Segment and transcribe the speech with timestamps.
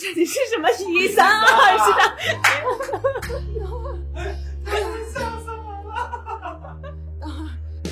[0.00, 1.98] 这里是什么一三二是的。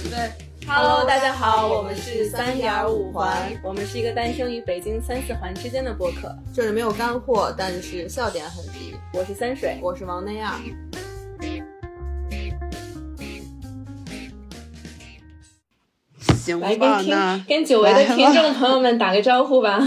[0.09, 0.33] 对
[0.67, 8.97] ，Hello，大家好，我们是三点五环，我们是一个诞生于北京三四环之间的播客，这里没有干货，但是笑点很低。
[9.13, 10.55] 我是三水，我是王内亚。
[16.39, 19.79] 行来吧，跟那听跟久违的听众朋友们打个招呼吧。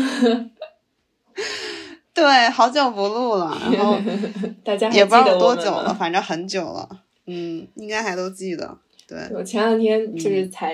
[2.13, 3.97] 对，好久不录了，然后
[4.63, 6.87] 大家也不知道多久了，反正很久了。
[7.27, 8.77] 嗯，应该还都记得。
[9.07, 10.73] 对，我前两天就是嗯才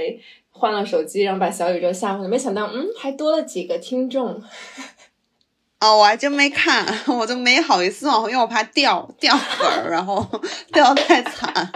[0.50, 4.42] 换了手机，然后把小宇宙下回来，没想到嗯还多了几个听众。
[5.80, 10.26] 哦，我还真没看，我就没好意思往后，因为我怕掉掉粉儿，然后
[10.73, 11.72] 掉太惨。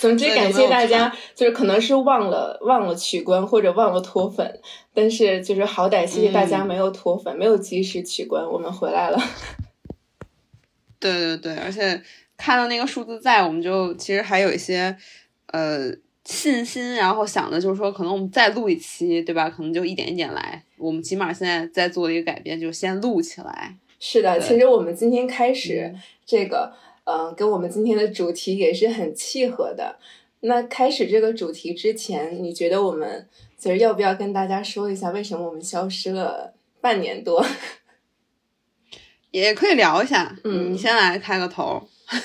[0.00, 4.60] 总之，感谢大家，就是可能是忘了忘了取关或者忘了脱粉，
[4.98, 9.18] 但是就是好歹谢谢大家嗯没有脱粉，没有及时取关，我们回来了。
[10.98, 12.02] 对对对，而且
[12.36, 14.96] 看到那个数字在，我们就其实还有一些
[15.52, 15.92] 呃
[16.24, 19.48] 信心，然后想的就是说，可能我们再录一期，对吧？
[19.48, 20.60] 可能就一点一点来。
[20.76, 23.76] 我们起码现在在做的一个改变，就先录起来。
[24.00, 26.72] 是的，其实我们今天开始嗯这个，
[27.04, 29.96] 呃，跟我们今天的主题也是很契合的。
[30.40, 33.28] 那开始这个主题之前，你觉得我们
[33.58, 37.44] 就是要不要跟大家说一下，为什么我们消失了半年多？
[39.32, 41.86] 也可以聊一下，嗯你先来开个头。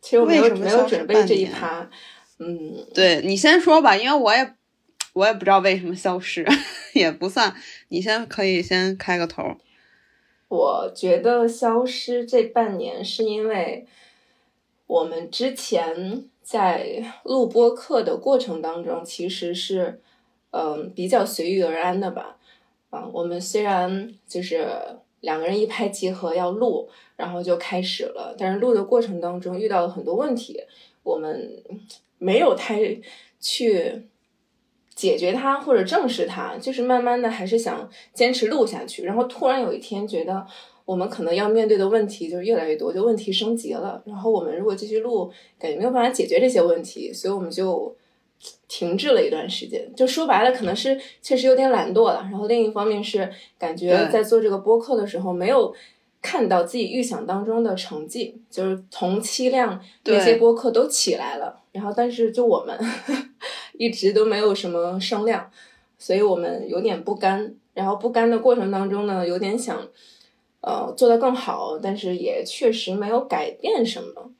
[0.00, 1.88] 其实我没有没有准备这一趴，
[2.38, 4.54] 嗯，对你先说吧，因为我也
[5.14, 6.46] 我也不知道为什么消失，
[6.92, 7.54] 也不算。
[7.88, 9.56] 你先可以先开个头。
[10.48, 13.86] 我觉得消失这半年是因为
[14.86, 20.00] 我们之前在录播课的过程当中，其实是
[20.50, 22.36] 嗯、比较随遇而安的吧。
[22.90, 24.68] 啊，我们虽然就是
[25.20, 30.60] 两个人一拍即合要录，然后就开始了，但是录的过程当中遇到了很多问题，
[31.02, 31.62] 我们
[32.18, 32.80] 没有太
[33.40, 34.08] 去
[34.94, 39.04] 解决它或者正视它，就是慢慢的还是想坚持录下去。
[39.04, 40.46] 然后突然有一天觉得
[40.92, 44.02] 我们可能要面对的问题就是越来越多，就问题升级了。
[44.04, 47.96] 然后我们如果继续录，感觉没有办法解决这些问题，所以我们就
[48.68, 49.90] 停滞了一段时间。
[49.96, 52.20] 就说白了，可能是确实有点懒惰了。
[52.30, 55.74] 然后另一方面是感觉在做这个播客的时候没有。
[56.24, 62.78] 看到自己预想当中的成绩，就是同期量那些播客都起来了，然后但是就我们
[63.76, 65.50] 一直都没有什么声量，
[65.98, 67.52] 所以我们有点不甘。
[67.74, 69.76] 然后不甘的过程当中呢，有点想
[70.62, 74.30] 呃做得更好，但是也确实没有改变什么。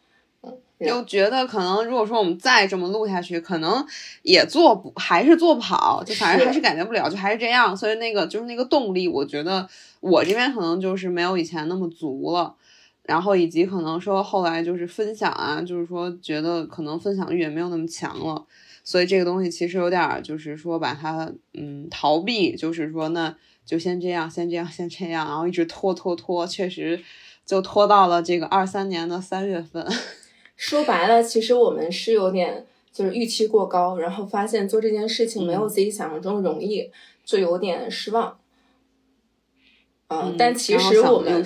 [0.85, 3.87] 就觉得可能，如果说我们再这么录下去，可能
[4.23, 7.77] 也做不，还是做不好，就反正还是改变不了，就还是这样。
[7.77, 9.69] 所以那个就是那个动力，我觉得
[10.01, 12.57] 我这边可能就是没有以前那么足了。
[13.05, 18.45] 然后以及可能说后来就是分享啊，就是说觉得可能分享欲也没有那么强了，
[18.83, 27.03] 所以这个东西其实有点儿就是说把它嗯逃避，就是说那就先这样，先这样，先这样，然后一直拖拖拖，确实
[27.47, 29.87] 就拖到了这个二三年的三月份。
[30.57, 36.91] 说白了，其实我们是有点就是预期过高，然后发现做这件事情没有嗯自己想象中容易，
[37.25, 38.39] 就有点失望。
[40.09, 41.43] 嗯，嗯但其实我们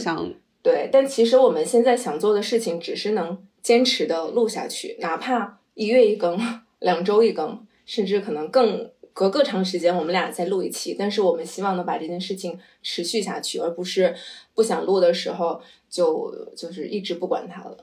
[0.62, 6.38] 对，但其实我们现在想做的事情，只是能坚持的录下去，哪怕一月一更，
[6.81, 10.94] 两周一更，甚至可能更隔个长时间，我们俩再录一期。
[10.99, 14.15] 但是我们希望能把这件事情持续下去，而不是
[14.54, 17.78] 不想录的时候就就是一直不管它了。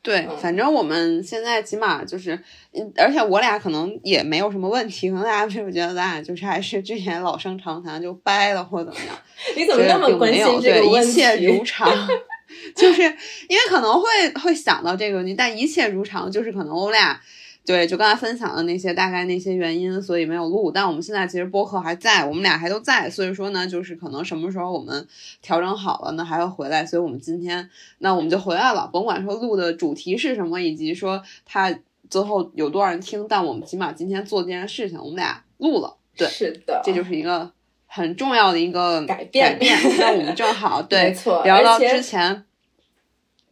[0.00, 2.42] 对，嗯反正我们现在起码就是，
[2.72, 9.14] 嗯而且我俩可能也没有什么问题，可能大家就觉得咱俩就是还是之前老生常谈，就掰了或怎么样，
[9.54, 11.62] 你怎么那么关心有这个问一切如？
[11.62, 11.86] 常，
[12.74, 14.08] 就是因为可能会
[14.42, 17.20] 会想到这个问题，但一切如常，就是可能我们俩
[17.64, 20.72] 对就刚才分享的那些大概那些原因，所以没有录。
[20.72, 25.06] 但我们现在其实播客还在，我们俩还都在，所以说呢，就是可能什么时候我们
[25.40, 26.84] 调整好了呢，还会回来。
[26.84, 31.72] 所以我们今天那我们就回来了，甭管说录的主题是什么，以及说它
[32.10, 37.52] 最后有多少人听，但我们起码今天做这件事情，我们俩录了，对，是的，这就是一个
[37.86, 39.78] 很重要的一个改变改变。
[39.98, 42.44] 那我们正好 对没错聊到之前。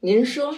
[0.02, 0.56] 您说，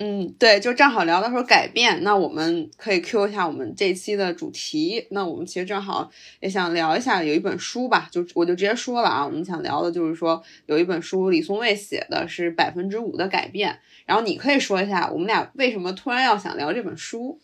[0.00, 5.08] 嗯，对，就正好聊到说改变，那我们可以 Q 一下我们这期的主题。
[5.10, 6.08] 那我们其实正好
[6.38, 17.40] 也想聊一下，有一本书吧，就我就直接说了啊，我们想聊的就是说有一本书李松蔚写的是百分之五的改变，然后你可以说一下我们俩为什么突然要想聊这本书？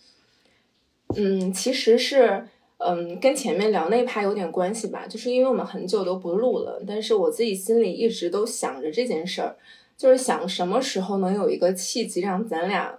[1.17, 2.47] 嗯，其实是
[2.79, 9.57] 嗯，跟前面聊那趴有点关系吧，就是因为我们很久都不录了，但是我自己心里一直都想着这件事儿，
[9.97, 12.99] 就是想什么时候能有一个契机让咱俩，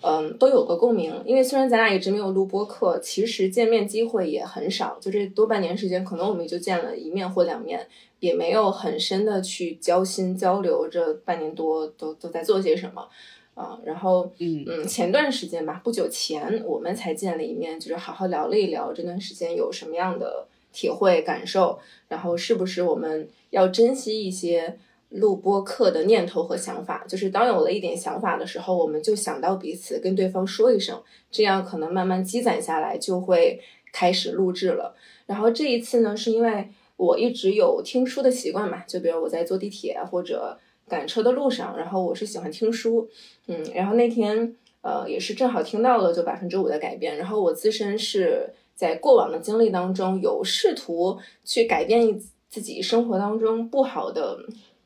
[0.00, 1.22] 嗯，都有个共鸣。
[1.24, 7.86] 因为虽然咱俩一直没有录播课，其实见面机会也很少，就这多半年时间，可能我们也就见了一面或两面，
[8.20, 10.88] 也没有很深的去交心交流。
[10.88, 13.08] 这半年多都都在做些什么？
[13.54, 21.78] 啊，然后，嗯嗯，前段时间吧，不久前我们才见了一面，就是好好聊了一聊这段时间有什么样的体会感受，
[22.08, 24.76] 然后是不是我们要珍惜一些
[25.14, 33.60] 录播课的念头和想法，就是当有了一点想法的时候，我们就想到彼此，跟对方说一声，这样可能慢慢积攒下来，就会
[33.92, 34.94] 开始录制了。
[35.26, 40.58] 然后这一次呢，是因为我一直有听书的习惯嘛，就比如我在坐地铁或者。
[40.86, 43.08] 赶车的路上，然后我是喜欢听书，
[43.46, 52.20] 嗯，然后那天呃也是正好听到了就百分之五的改变，然后我自身是在过往的经历当中有试图去改变
[52.50, 54.38] 自己生活当中不好的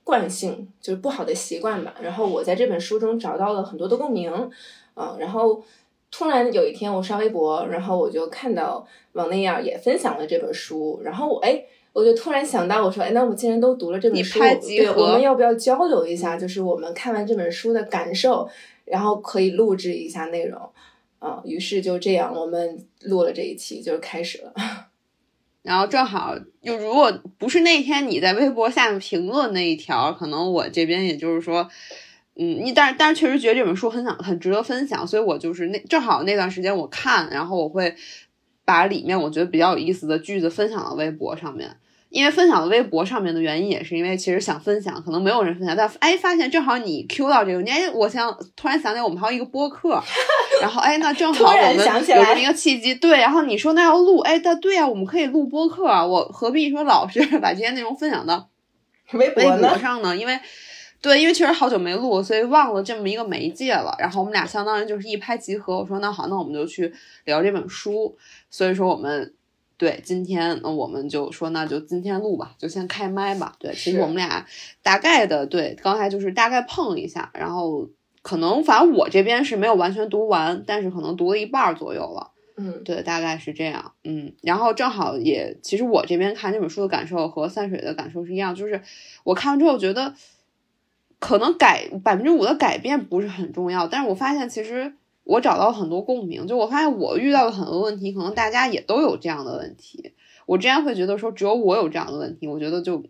[0.08, 4.32] 惯性，就是不好的习惯吧，然后我在这本书中找到了很多的共鸣，
[4.96, 5.62] 嗯，然后
[6.10, 11.62] 突然有一天我刷微博，然后我就看到王内燕也分享了这本书，然后我哎。
[11.94, 16.36] 我就突然想到，我说，哎，那我们既然都读了这本书，对，我们要不要交流一下？
[16.36, 18.48] 就是我们看完这本书的感受，
[18.84, 20.60] 然后可以录制一下内容，
[21.18, 24.52] 啊，于是就这样，我们录了这一期，就是开始了。
[25.62, 31.68] 然后正好，就如果不是那天你在微博下面评论那一条，可能我这边也就是说，
[32.36, 37.94] 嗯，你但是但是确实觉得这本书很想很值得分享，所以我就是那正好那段时间我看，然后我会
[38.64, 41.76] 把里面我觉得比较有意思的句子分享到微博上面。
[42.10, 50.02] 因为分享的微博上面的原因，也是因为其实想分享，可能没有人分享，但哎，发现正好你 Q 到这个，你哎，我想突然想起来，我们还有一个播客，
[50.62, 58.48] 然后哎，那正 好我们有这么一个契机，对，然后你说那要录，哎，那对啊，我们可以录播客啊，我何必说老是 把这些内容分享到
[59.12, 60.16] 微博上呢？
[60.16, 60.40] 因为
[61.02, 63.94] 对，因为确实好久没录，所以忘了这么一个媒介了。
[63.98, 66.90] 然后我们俩相当于就是一拍即合，我说那好，那我们就去
[67.26, 68.16] 聊这本书。
[68.48, 69.34] 所以说我们。
[69.78, 73.54] 对，今天那我们就说，那就今天录吧，就先开麦吧。
[73.60, 74.44] 对，其实我们俩
[74.82, 77.88] 大概的，对，刚才就是大概碰一下，然后
[78.20, 82.32] 可能反正我这边是没有完全读完，但是可能读了一半左右了。
[82.56, 83.92] 嗯，对，大概是这样。
[84.02, 88.82] 嗯，然后正好也，其实我这边看这本书的感受和散水的感受是一样，就是
[89.22, 90.12] 我看完之后觉得，
[91.20, 94.94] 可能改百分之五的改变不是很重要，但是我发现其实。
[95.28, 100.14] 我找到很多共鸣，就我发现我遇到的很多问题，可能大家也都有这样的问题。
[100.46, 103.04] 我之前会觉得说只有我有这样的问题，我觉得就，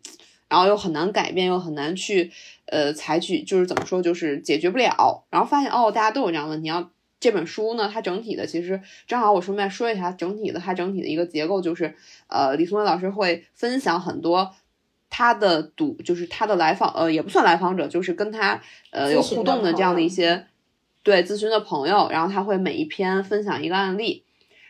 [0.48, 2.32] 然后又很难改变，又很难去
[2.66, 5.26] 呃采取，就是怎么说，就是解决不了。
[5.30, 6.68] 然后发现哦，大家都有这样的问题。
[6.68, 11.94] 然后这本书呢，它整体的其实正好我顺便说一下，整体的它整体的一个结构就是，
[12.26, 14.50] 呃，李松蔚老师会分享很多
[15.08, 18.60] 他的读，就是他的来访，呃，也不算来访者，就是跟他
[18.90, 20.46] 呃有互动的这样的一些。
[21.02, 24.24] 对咨询的朋友，然后他会每一篇分享一个案例，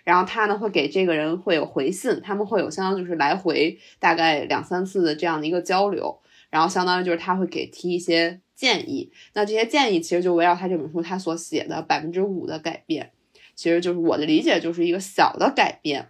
[0.04, 6.20] 然后他呢会给这个人会有回信，他们会有相当就是来回大概两三次的这样的一个交流，
[6.50, 13.10] 然后相当于就是他会给提一些建议，那这些建议其实就围绕他这本书他所写的百分之五的改变，
[13.54, 16.08] 其实就是我的理解就是一个小的改变，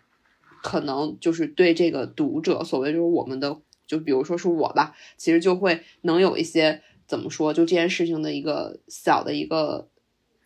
[0.63, 9.89] 可能就是对这个读者所谓就是我们的，就比如说是我吧，其实就会能有一些怎么说，就这件事情的一个小的一个。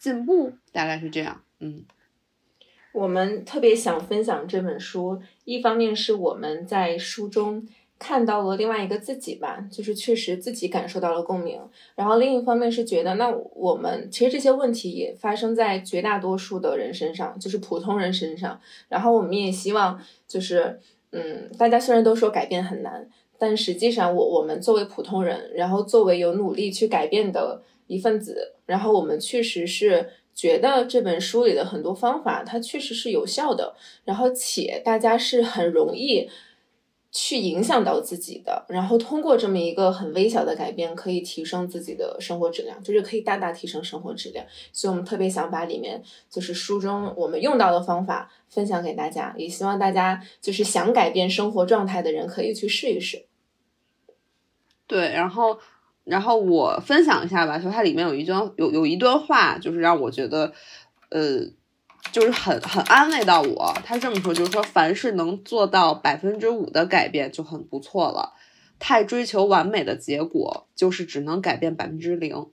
[0.03, 1.85] 进步大概是这样，嗯，
[2.91, 7.65] 我们特别想分享这本书，一方面是我们在书中
[8.01, 11.61] 看到了另外一个自己吧，就是确实自己感受到了共鸣，
[11.95, 20.81] 然后另一方面是觉得，那我们其实这些问题也发生在绝大多数的人身上，就是普通人身上，然后我们也希望，就是，
[21.13, 27.63] 嗯，大家虽然都说改变很难，但实际上我我们作为普通人，然后作为有努力去改变的。
[27.93, 36.31] 一份子，然后我们确实是觉得这本书里的很多方法，它确实是有效的，然后且大家是很容易
[37.11, 44.47] 去影响到自己的，然后通过这么一个很微小的改变，可以提升自己的生活质量，就是可以大大提升生活质量。
[44.73, 53.27] 所以我们特别想把里面就是书中我们用到的方法分享给大家，也希望大家就是想改变生活状态的人可以去试一试。
[54.87, 55.59] 对，然后。
[56.05, 60.53] 然后我分享一下吧，就它里面有一段有有一段话，就是让我觉得，
[61.11, 61.41] 呃，
[62.11, 63.73] 就是很很安慰到我。
[63.85, 68.35] 他这么说，就是说，凡是能做到百分之五的改变就很不错了。
[68.81, 72.49] 太追求完美的结果，就是只能改变百分之零。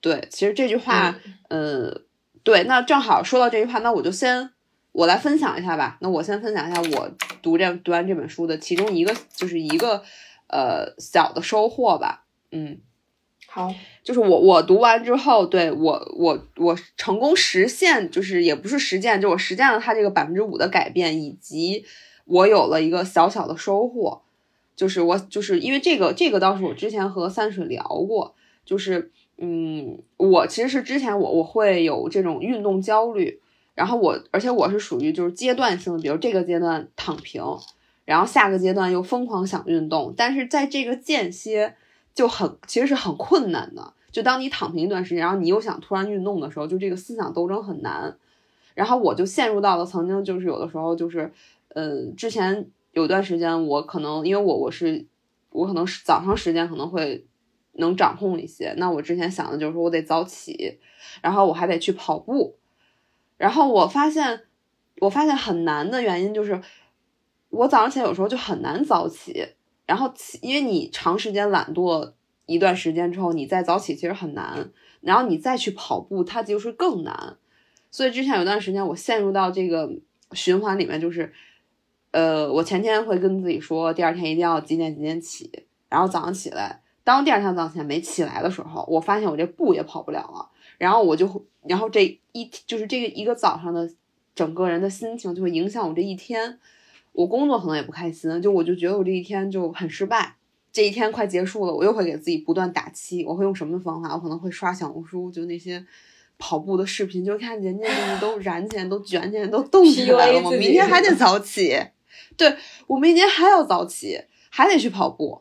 [0.00, 1.16] 对，其实这句话，
[1.48, 2.00] 呃，
[2.42, 4.50] 对，那正好说到这句话，那我就先
[4.90, 5.98] 我来分享一下吧。
[6.00, 10.02] 那我先分享一下我读这读完这本书的其中一个，就是一个
[10.48, 12.24] 呃小的收获吧。
[12.50, 12.78] 嗯，
[13.48, 21.84] 好，就是我我读完之后，对我我我成功实现，就是也不是实践，就我实践了他这个百分之五的改变，以及
[22.24, 24.22] 我有了一个小小的收获。
[24.74, 33.40] 就是我就是因为这个这个倒是我之前和三水聊过，就是嗯，我其实是之前我我会有这种运动焦虑，
[33.74, 37.42] 然后我而且我是属于就是阶段性的，比如这个阶段躺平，
[38.04, 41.74] 然后下个阶段又疯狂想运动，但是在这个间歇
[42.16, 43.92] 就很其实是很困难的。
[44.10, 48.16] 就当你躺平一段时间，然后你又想突然运动的时候，就这个思想斗争很难。
[48.74, 51.32] 然后我就陷入到了曾经就是有的时候就是
[51.68, 52.68] 呃之前。
[52.92, 55.04] 有段时间，我可能因为我我是
[55.50, 57.26] 我可能是早上时间可能会
[57.72, 58.72] 能掌控一些。
[58.78, 60.78] 那我之前想的就是说我得早起，
[61.20, 62.56] 然后我还得去跑步。
[63.36, 64.44] 然后我发现
[65.00, 66.58] 我发现很难的原因就是
[67.50, 69.46] 我早上起来有时候就很难早起。
[69.86, 70.12] 然后
[70.42, 72.12] 因为你长时间懒惰
[72.44, 74.70] 一段时间之后，你再早起其实很难。
[75.00, 77.36] 然后你再去跑步，它就是更难。
[77.90, 79.90] 所以之前有段时间我陷入到这个
[80.32, 81.32] 循环里面，就是。
[82.12, 93.90] 呃，我前天会跟自己说，第二天一定要几点几点起，然后早上起来，当第二天早上起来没起来的时候，我发现我这步也跑不了了，然后我就，然后这一就是这个一个早上的
[94.34, 96.58] 整个人的心情就会影响我这一天，
[97.16, 100.36] 我工作可能也不开心，就我就觉得我这一天就很失败，
[100.70, 104.14] 这一天快结束了，我又会给自己不断打气，我会用什么方法？
[104.14, 105.82] 我可能会刷小红书，就那些
[106.36, 111.74] 跑步的视频，就看人家就是都燃起来，都卷起来，都动起来了，我明天还得早起。
[112.36, 112.54] 对
[112.86, 114.20] 我明天还要早起，
[114.50, 115.40] 还得去跑步，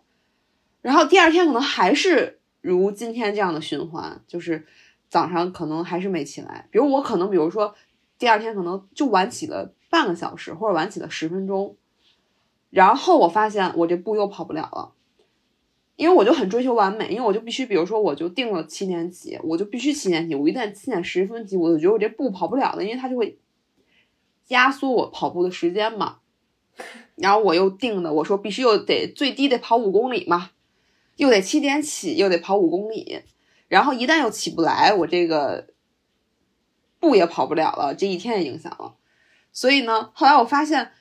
[0.82, 4.66] 然后第二天可能还是如今天这样的循环，就是
[5.10, 6.70] 早上可能还是没起来。
[6.72, 7.76] 比如我可能，比如说
[8.18, 11.78] 第二天可能就晚起了半个小时，或者晚起了十分钟，
[12.70, 14.92] 然后我发现我这步又跑不了了，
[15.96, 23.40] 因为我就很追求完美，因为我就必须，比如说我就定了七点起，我就必须七点起，我一旦七点十分起，我就觉得我这步跑不了了，因为它就会
[24.50, 26.18] 压缩我跑步的时间嘛。
[27.16, 30.52] 然后我又定的，我说必须又得最低得跑五公里嘛，
[31.16, 33.22] 又得七点起，又得跑五公里，
[33.70, 35.70] 然后一旦又起不来，我这个
[37.00, 38.96] 步也跑不了了，这一天也影响了。
[39.56, 40.92] 所以呢，后来我发现，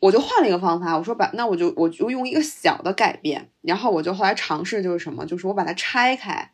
[0.00, 6.50] 我就换了一个方法，我说把那我就我就用一个小的改变，然后我就后来尝试就是什么，就是我把它拆开，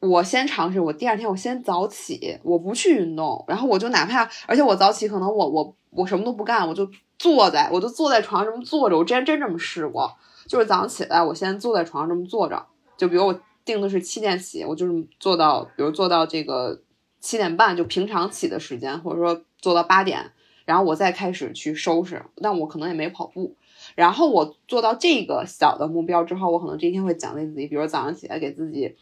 [0.00, 6.88] 我先尝试，我第二天我先早起，我不去运动，然后我就哪怕，而且我早起可能我我我什么都不干，我就。
[7.18, 10.14] 坐在我就坐在床上这么坐着，我之前真这么试过，
[10.46, 12.66] 就是早上起来，我先坐在床上这么坐着，
[12.98, 16.78] 就比如我定的是七点起，我就是做到，比如做到这个
[17.18, 20.30] 七点半，就平常起的时间，或者说做到八点，
[20.66, 23.56] 然后我再开始去收拾，但我可能也没跑步，
[23.94, 28.94] 然后我做到这个小的目标之后，我可能这一天会奖励自己，比如早上起来给自己，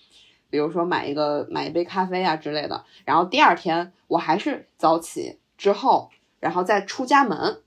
[0.50, 7.62] 比如说买一个买一杯咖啡啊之类的，然后第二天我还是早起之后，然后再出家门。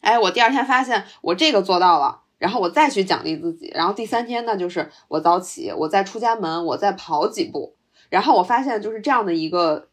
[0.00, 7.76] 哎，我第二天发现我这个做到了，然后我再去奖励自己，然后第三天呢，就是我早起，我再出家门，我再跑几步，
[8.10, 9.88] 然后我发现就是这样的一个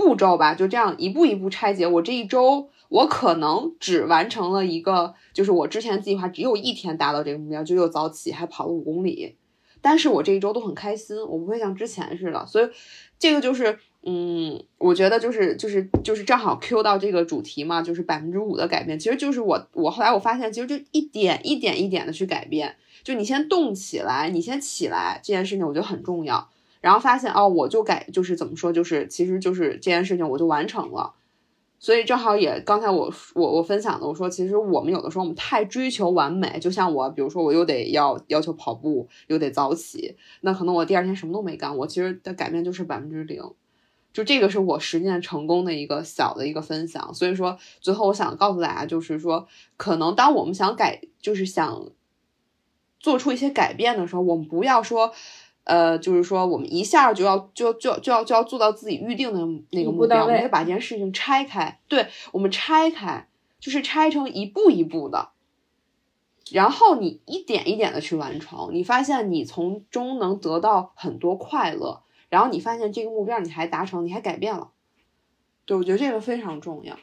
[0.00, 1.86] 步骤吧，就这样一步一步拆解。
[1.86, 9.36] 我这一周我可能只完成了一个，就是我之前计划只有一天达到这个目标，就又早起还跑了五公里，
[9.82, 12.68] 但是我这一周都很开心，我不会像之前似的，所以
[13.18, 13.78] 这个就是。
[14.02, 26.48] 嗯，我觉得就是就是就是正好 Q 到这个主题嘛，就是百分之五的改变，其实就是我我后来我发现，其实就一点一点一点的去改变，就你先动起来，你先起来这件事情，我觉得很重要。
[26.80, 31.14] 然后发现哦，我就改，就是怎么说，就是其实就是这件事情我就完成了。
[31.78, 43.42] 所以正好也刚才我我我分享的，我说其实我们有的时候我们太追求完美，就像我，比如说我又得要要求跑步，又得早起，那可能我第二天什么都没干，我其实的改变就是百分之零。
[44.12, 49.46] 就这个是我实践成功的一个小的一个分享，所以说最后我想告诉大家，就是说，
[49.76, 51.90] 可能当我们想改，就是想
[52.98, 55.14] 做出一些改变的时候，我们不要说，
[55.70, 59.38] 呃，就是说我们一下就要就就就要就要做到自己预定的
[59.70, 63.28] 那个目标，我们得把这件事情拆开，对我们拆开，
[63.60, 65.30] 就是拆成一步一步的，
[66.50, 72.02] 然后你一点一点的去完成，你发现你从中能得到很多快乐。
[72.28, 74.70] 然后你发现这个目标你还达成，你还改变了，
[75.66, 76.96] 对我觉得这个非常重要，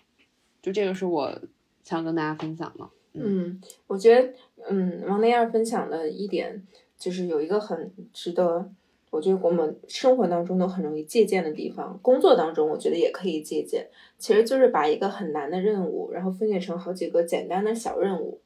[0.62, 1.42] 就这个是我
[1.84, 2.90] 想跟大家分享的。
[3.12, 4.34] 嗯，我觉得，
[4.70, 6.66] 嗯，王雷二分享的一点
[6.98, 8.70] 就是有一个很值得
[9.10, 13.88] 我觉得我们生活当中都很容易借鉴的地方，工作当中我觉得也可以借鉴。
[14.18, 18.42] 其实就是把一个很难的任务，然后分解成好几个简单的小任务。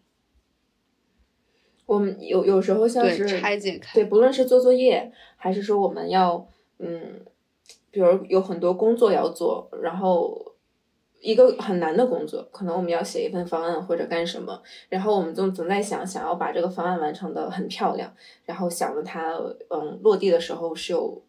[1.87, 7.21] 我们有有时候像是拆解开，对，不论是做作业，还是说我们要，嗯，
[7.89, 10.50] 比如有很多工作要做，然后
[11.21, 14.59] 一个很难的工作，可能我们要写一份方案或者干什么，
[14.89, 18.11] 然后我们总总在想，想要把这个方案完成的很漂亮，
[18.43, 19.37] 然后想着它，
[19.69, 21.21] 嗯，落地的时候是有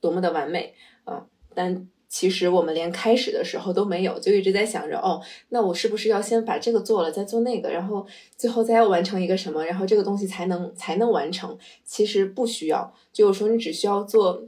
[0.00, 0.72] 多么的完美，
[1.04, 11.56] 啊、但其实我们连开始的时候都没有，就一直在想着，哦，那我是不是要先把这个做了，再做那个，然后最后再要完成一个什么，然后这个东西才能才能完成。
[11.84, 14.42] 其实不需要，就是说你只需要做，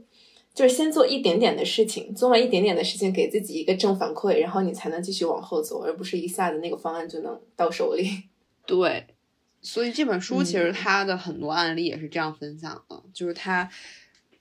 [0.53, 8.07] 就是先做一点点的事情，做完一点点的事情，给自己一个正反馈，然后你才能继续往后走，而不是一下子那个方案就能到手里。
[8.65, 9.07] 对，
[9.61, 13.67] 所以这本书其实嗯它的很多案例也是这样分享的，就是它，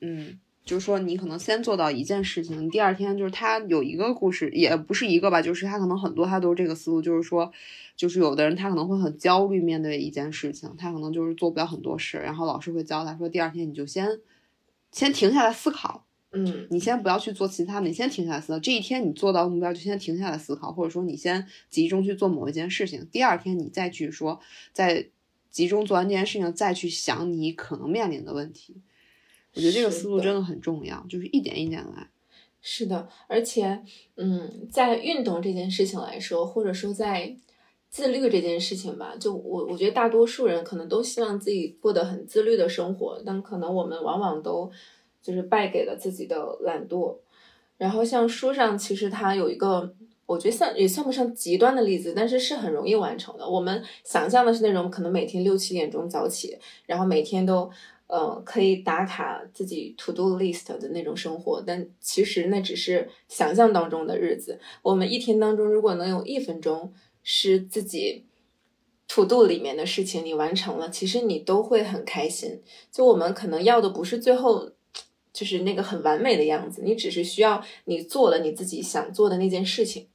[0.00, 7.50] 嗯，就是说你可能先做到一件事情，第二天就是它有一个故事，也不是一个吧，就是它可能很多它都是这个思路，就是说，
[7.96, 14.06] 就是有的人他可能会很焦虑面对一件事情，他可能就是做不了很多事，然后老师会教他说，第二天你就先
[14.92, 18.58] 先停下来思考，嗯你先不要去做其他的，你先停下来思考。
[18.58, 23.08] 这一天你做到目标，就先停下来思考，或者说你先集中去做某一件事情。
[23.10, 24.38] 第二天你再去说，
[24.72, 25.08] 再
[25.50, 28.76] 集中做完这件事情，再去想你可能面临的问题。
[29.54, 32.08] 我觉得这个思路真的很重要，就是一点一点来。
[32.62, 33.82] 是的，而且，
[34.16, 37.36] 嗯，在运动这件事情来说，或者说在
[37.92, 44.72] 自律这件事情吧，就我我觉得大多数人可能都希望自己过得很自律的生活，但可能我们往往都
[45.20, 47.14] 就是败给了自己的懒惰。
[47.76, 49.94] 然后像书上其实它有一个，
[50.24, 53.46] 我觉得算也算不上极端的例子，但是是很容易完成的。
[53.46, 56.56] 我们想象的是那种可能每天六七点钟早起，
[56.86, 57.70] 然后每天都
[58.06, 64.58] 呃可以打卡自己 to do list 的那种生活，但其实那只是想象当中的日子。
[64.80, 66.90] 我们一天当中如果能有一分钟
[67.22, 68.24] 是自己
[69.08, 72.62] to do 里面的事情，你完成了，其实你都会很开心。
[72.90, 74.72] 就我们可能要的不是最后。
[75.34, 80.06] 就是那个很完美的样子，你只是需要你做了你自己想做的那件事情，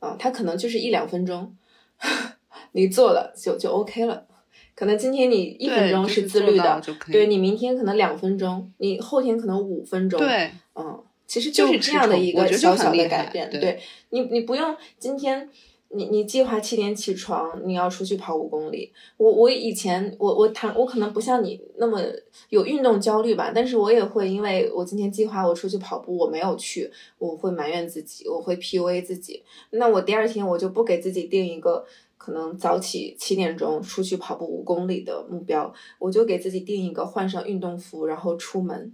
[0.00, 1.56] 啊，它可能就是一两分钟，
[2.72, 4.26] 你做了就就 OK 了。
[4.74, 15.48] 可能今天你一分钟是自律的，对你明天可能两分钟，你后天可能五分钟，对，嗯，其实就是这样的一个小小的改变，对你你不用今天。
[15.90, 18.92] 你你计划七点起床，你要出去跑五公里。
[19.16, 22.00] 我我以前我我谈我可能不像你那么
[22.48, 29.42] 有运动焦虑吧，但是我也会因为我今天计划我出去跑步，我没有去，我会埋怨自己，我会 PUA 自己。
[29.70, 31.86] 那我第二天我就不给自己定一个
[32.18, 38.92] 可能早起七点钟出去跑步五公里的目标，我就给自己定一个换上运动服然后出门。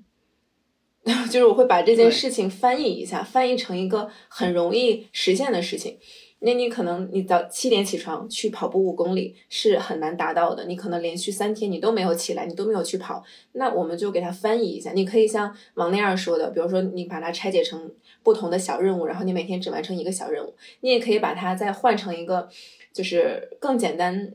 [1.29, 5.99] 就是我会把这件事情翻译一下，翻译成一个很容易实现的事情。
[6.45, 14.91] 那你可能你早七点起床去跑步五公里是很难达到的，你可能连续三天你都没有起来，你都没有去跑，那我们就给它翻译一下。
[14.91, 17.89] 你可以像王那样说的，比如说你把它拆解成
[18.25, 20.53] 不同的小任务，然后你每天只完成一个小任务。
[20.81, 22.49] 你也可以把它再换成一个
[22.93, 24.33] 就是更简单、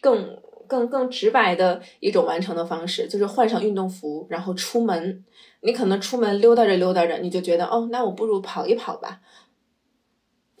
[0.00, 5.22] 更更更直白的一种完成的方式，就是换上运动服，然后出门。
[5.64, 9.20] 你可能出门溜达着溜达着，你就觉得哦，那我不如跑一跑吧，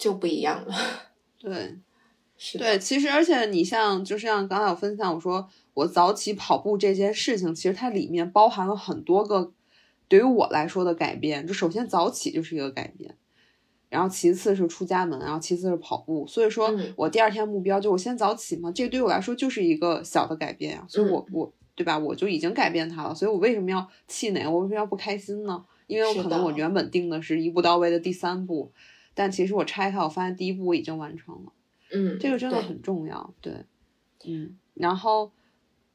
[0.02, 0.74] 就不一样了。
[1.38, 1.78] 对，
[2.36, 9.52] 是，对，其实而且你像，就像刚才我分享，我说我早起跑步这件事情，其实它里面包含了很多个
[10.08, 11.46] 对于我来说的改变。
[11.46, 13.14] 就首先早起就是一个改变，
[13.88, 16.26] 然后其次是出家门，然后其次是跑步。
[16.26, 20.84] 所以说嗯我第二天目标就我先早起嘛，这对我来说就是一个小的改变啊。
[20.88, 23.14] 所以我嗯我对吧，我就已经改变它了。
[23.14, 24.46] 所以我为什么要气馁？
[24.48, 25.64] 我为什么要不开心呢？
[25.86, 28.72] 因为我可能我原本定的是一步到位的第三步，
[29.14, 31.52] 但其实我拆开，我发现第一步我已经完成了。
[31.94, 33.52] 嗯，这个真的很重要，对，
[34.24, 35.30] 嗯，然后，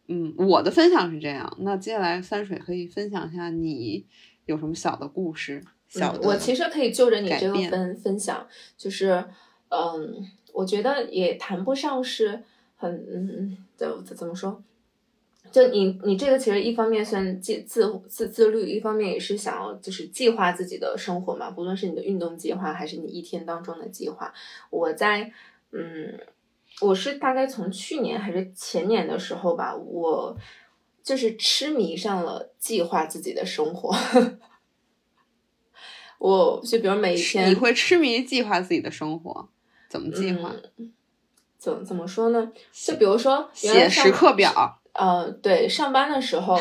[0.08, 4.06] 嗯，我的分享是这样，那接下来三水可以分享一下你
[4.46, 9.26] 有什么小的故事，小的，嗯我其实可以就着你这个分分享，就是
[9.70, 12.44] 嗯，我觉得也谈不上是
[12.76, 14.64] 很嗯，怎怎怎么说？
[15.52, 24.34] 就你你这个其实一方面算自自自自律，一方面也是想要就是计划自己的生活嘛，不论是你的运动计划还是你一天当中的计划。
[24.70, 25.32] 我在
[25.72, 26.20] 嗯，
[26.82, 30.38] 我是大概从去年还是前年的时候吧，我
[31.04, 33.96] 就是痴迷上了计划自己的生活。
[36.20, 39.50] 我就比如每一天你会痴迷计划自己的生活，
[39.90, 40.54] 怎么计划？
[40.78, 40.94] 嗯
[41.60, 42.52] 怎怎么说呢？
[42.72, 46.60] 就比如说写时刻表，呃，对，上班的时候，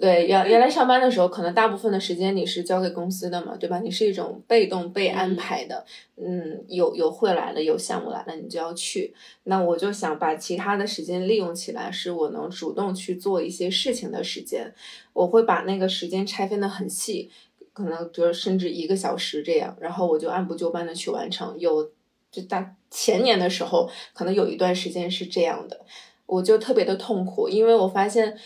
[0.00, 3.78] 对，原原来上班的时候，可能大部分的时间你是交给公司的嘛，对吧？
[3.78, 5.84] 你是一种被动被安排的，
[6.16, 9.14] 嗯，有有会来了，有项目来了，你就要去。
[9.44, 14.74] 那我就想把其他的时间利用起来，是我能主动去做一些事情的时间。
[15.12, 17.30] 我会把那个时间拆分的很细，
[17.72, 21.56] 可能就甚至一个小时这样，然后我就按部就班的去完成。
[21.58, 21.90] 有
[22.30, 25.80] 就大前年的时候，可能有一段时间是这样的，
[26.28, 28.38] 我就特别的痛苦，因为我发现。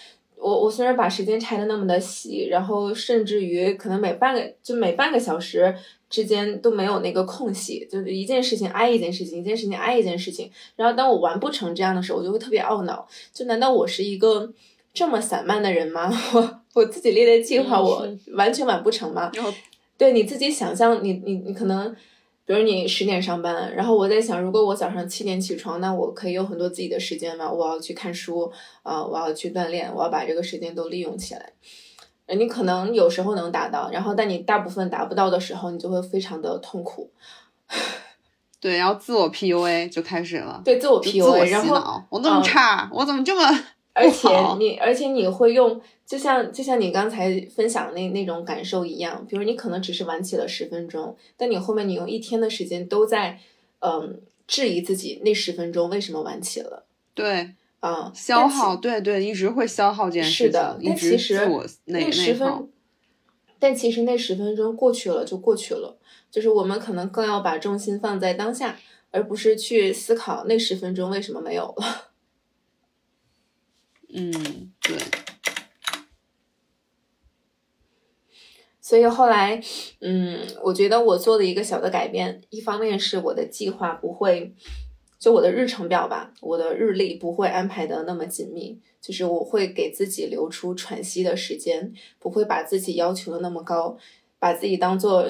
[0.45, 5.73] 我我虽然把时间拆的那么的细，然后甚至于可能每半个就每半个小时
[6.11, 10.51] 之间都没有那个空隙，就是一件事情挨一件事情，一件事情挨一件事情。
[10.75, 13.07] 然后当我完不成这样的时候，我就会特别懊恼。
[13.33, 14.53] 就难道我是一个
[14.92, 16.11] 这么散漫的人吗？
[16.35, 19.31] 我我自己列的计划，我完全完不成吗？
[19.97, 21.95] 对你自己想象，你你你可能。
[22.52, 27.50] 比如你十点上班，然后我在想，如果我早上七点起床，那我可以有很多自己的时间嘛？
[27.50, 31.52] 我要去看书啊，我要去锻炼，我要把这个时间都利用起来。
[32.26, 37.10] 你可能有时候能达到，然后但你大部分达不到的时候，你就会非常的痛苦。
[38.60, 40.60] 对，然后自我 PUA 就开始了。
[40.62, 43.42] 对，自我 PUA，然后我这么差，我怎么这么
[43.92, 44.28] 而且
[44.59, 45.81] 你，而且你会用。
[46.05, 53.40] 就像就像你刚才分享那那种感受一样，比如你可能只是晚起了十分钟，但你后面你用一天的时间都在，
[53.78, 56.85] 嗯，质疑自己那十分钟为什么晚起了。
[57.14, 60.46] 对，啊，消耗，对对，一直会消耗这件事情。
[60.46, 61.48] 是的，但其实
[61.87, 62.68] 那十分，
[63.59, 65.96] 但其实那十分钟过去了就过去了，
[66.31, 68.76] 就是我们可能更要把重心放在当下，
[69.12, 72.12] 而不是去思考那十分钟为什么没有了。
[74.12, 74.33] 嗯，
[74.83, 74.96] 对。
[78.81, 79.62] 所以后来，
[80.01, 84.53] 嗯，我觉得我做了一个小的改变，一方面是我的计划不会，
[85.18, 93.96] 就我的日程表吧，我的日历不会安排的那么紧密，就是我会给自己留出喘息的时间，不会把自己要求的那么高，
[94.38, 95.25] 把自己当做，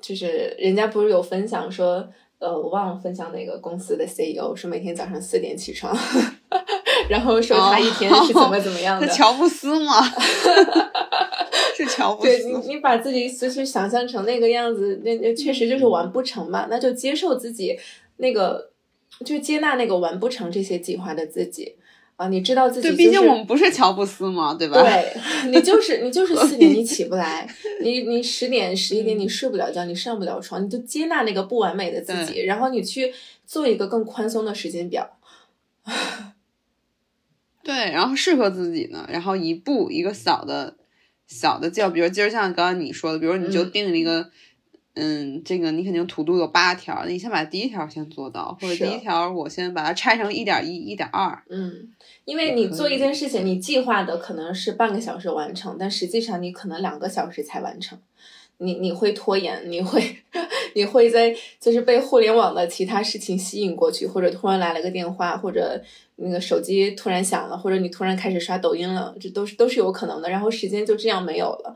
[0.00, 2.06] 就是人家不是有分享说，
[2.38, 5.96] 呃，我忘了分享哪个公司的 CEO 说每天早上四点起床，
[7.08, 10.02] 然后说他一天是怎么怎么样的， 乔布斯吗？
[11.76, 12.28] 是乔布斯。
[12.28, 16.66] 对你，你把自己就是想象成那个样子，那那确实就是完不成嘛。
[16.68, 17.78] 那就接受自己
[18.16, 18.70] 那个，
[19.24, 21.76] 就接纳那个完不成这些计划的自己
[22.16, 22.28] 啊。
[22.28, 24.82] 你知道自己，对，毕竟我们不是乔布斯嘛，对吧？
[24.82, 25.16] 对，
[25.50, 27.48] 你就是你就是四点你起不来，
[27.82, 33.14] 你你十点十一点你睡不了觉，你上不了床，你就接纳那个不完美的自己，然后你去
[33.46, 35.08] 做一个更宽松的时间表。
[37.72, 40.76] 对，然后适合自己呢，然后一步一个小的。
[41.32, 44.28] 小的叫，比如今儿像刚刚你说的，比如你就定了一个，
[44.94, 51.40] 嗯，这个你肯定图度有八条，你先把第一条先做到，或者第一条我先把它拆成一点一、一点二。
[51.48, 57.96] 嗯，因为你做一件事情，你计划的可能是半个小时完成，但实际上你可能两个小时才完成。
[58.60, 60.16] 你你会拖延，你会
[60.74, 65.82] 你会在就是被互联网的其他事情吸引过去，或者突然来了个电话，或者。
[66.22, 70.28] 那个手机突然响了，或者你突然开始刷抖音了，这都是都是有可能的。
[70.28, 71.74] 然后时间就这样没有了，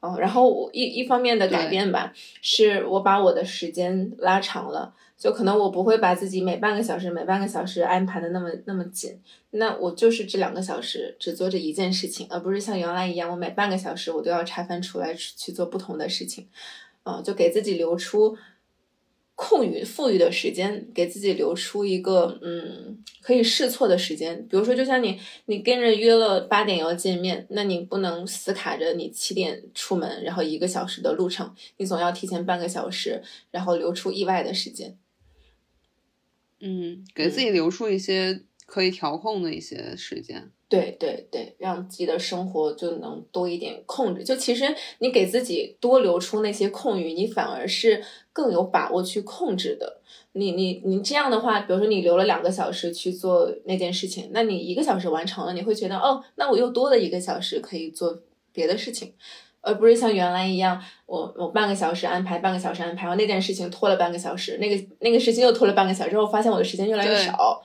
[0.00, 9.18] 嗯，然后一一方面的改变吧，是我把我的时间拉长了，就可能我不会把自己每半个小时每半个小时安排的那么那么紧，
[9.50, 16.46] 那我就是这两个小时只做这一件事情，而不是像原来一样，我每半个小时我都要拆分出来去做不同的事情，
[17.04, 18.36] 嗯，就给自己留出。
[19.38, 24.34] 空余富裕的时间，给自己留出一个嗯可以试错的时间。
[24.48, 34.96] 比如说，就像你你跟人约了八点要见面，那你不能死卡着你七点出门，然后一个小时的路程，你总要提前半个小时，然后留出意外的时间。
[36.66, 40.50] 嗯，给自己留出一些可以调控的一些时间。
[40.68, 44.24] 对对对，让自己的生活就能多一点控制。
[44.24, 44.64] 就其实
[44.98, 48.02] 你给自己多留出那些空余，你反而是
[48.32, 50.00] 更有把握去控制的。
[50.32, 58.20] 你你你这样的话，比如说你留了两个小时去做那件事情，那你一个小时完成了，你会觉得哦，那我又多了一个小时可以做
[58.52, 59.12] 别的事情，
[59.66, 67.60] 而不是像原来一样，我我半个小时安排，半个小时安排，然后那件事情拖了半个小时，那个那个事情又拖了半个小时，之后发现我的时间越来越少。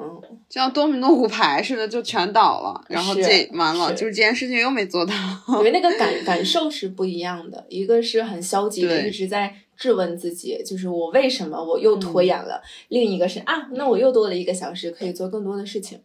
[0.00, 5.12] 嗯，就像多米诺骨牌似的，就全倒了，然后这完了，就是这件事情又没做到。
[5.58, 15.98] 因为那个感感受是不一样的，一个是很消极的，一直在质问自己，就是我为什么我又拖延了；另一个是啊，那我又多了一个小时，可以做更多的事情。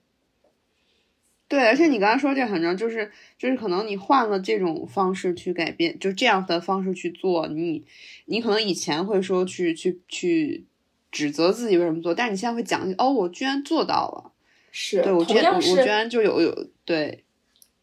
[1.56, 7.86] 对，而且你刚才说这很重要，就是就是可能你换了这种方式去改变，就这样的方式去做，你
[8.26, 10.66] 你可能以前会说去去去。
[11.14, 14.32] 指责自己为什么做，但是你现在会讲哦，我居然做到了，
[14.72, 17.24] 是对我居然我居然就有有对，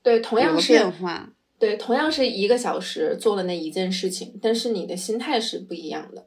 [0.02, 1.30] 对，同样是变化。
[1.56, 6.26] 对，同样是一个小时做了那一件事情，但是你的心态是不一样的。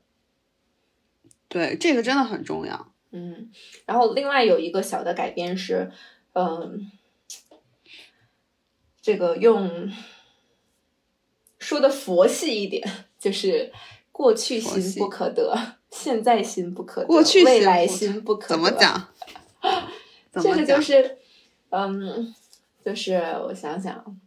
[1.49, 2.93] 对，这个真的很重要。
[3.11, 3.51] 嗯，
[3.85, 5.91] 然后另外有一个小的改变是，
[6.31, 6.89] 嗯，
[9.03, 9.91] 这个用
[11.59, 12.81] 说的佛系一点，
[13.19, 13.69] 就是
[14.13, 15.53] 过去心不可得，
[15.91, 18.55] 现在心不可得，过去未来心不可得。
[18.55, 18.71] 怎么？
[18.71, 19.09] 讲？
[20.31, 20.81] 怎这个就？
[20.81, 21.17] 是，
[21.69, 22.33] 嗯，
[22.83, 24.17] 就是我想想，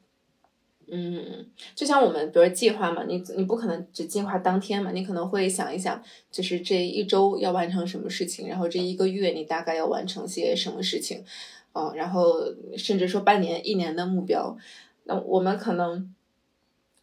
[0.92, 11.24] 嗯，就像我们比如计划嘛，你你不可能只计划当天嘛，你可能会想一想，就是这一周要完成什么事情，然后这一个月你大概要完成些什么事情，
[11.76, 12.34] 嗯，然后
[12.76, 14.56] 甚至说半年、一年的目标，
[15.04, 16.12] 那我们可能。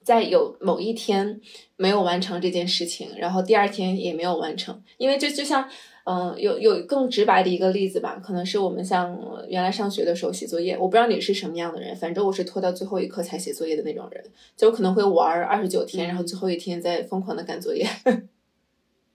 [0.04, 1.40] 在有某一天
[1.78, 5.66] 没有完成这件事情，然后第二天也没有完成，因为这就像
[6.04, 14.22] 嗯，有有更直白的一个例子吧，可能是我们像呃原来上学的时候写作业，我不知道你是什么样的人，反正我是拖到最后一刻才写作业的那种人，
[14.58, 17.88] 就可能会玩二十九天，然后最后一天再疯狂的赶作业，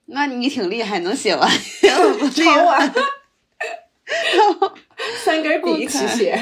[0.07, 1.47] 那你挺厉害，能写完。
[2.33, 2.91] 超晚，
[5.25, 6.37] 三根笔一起写。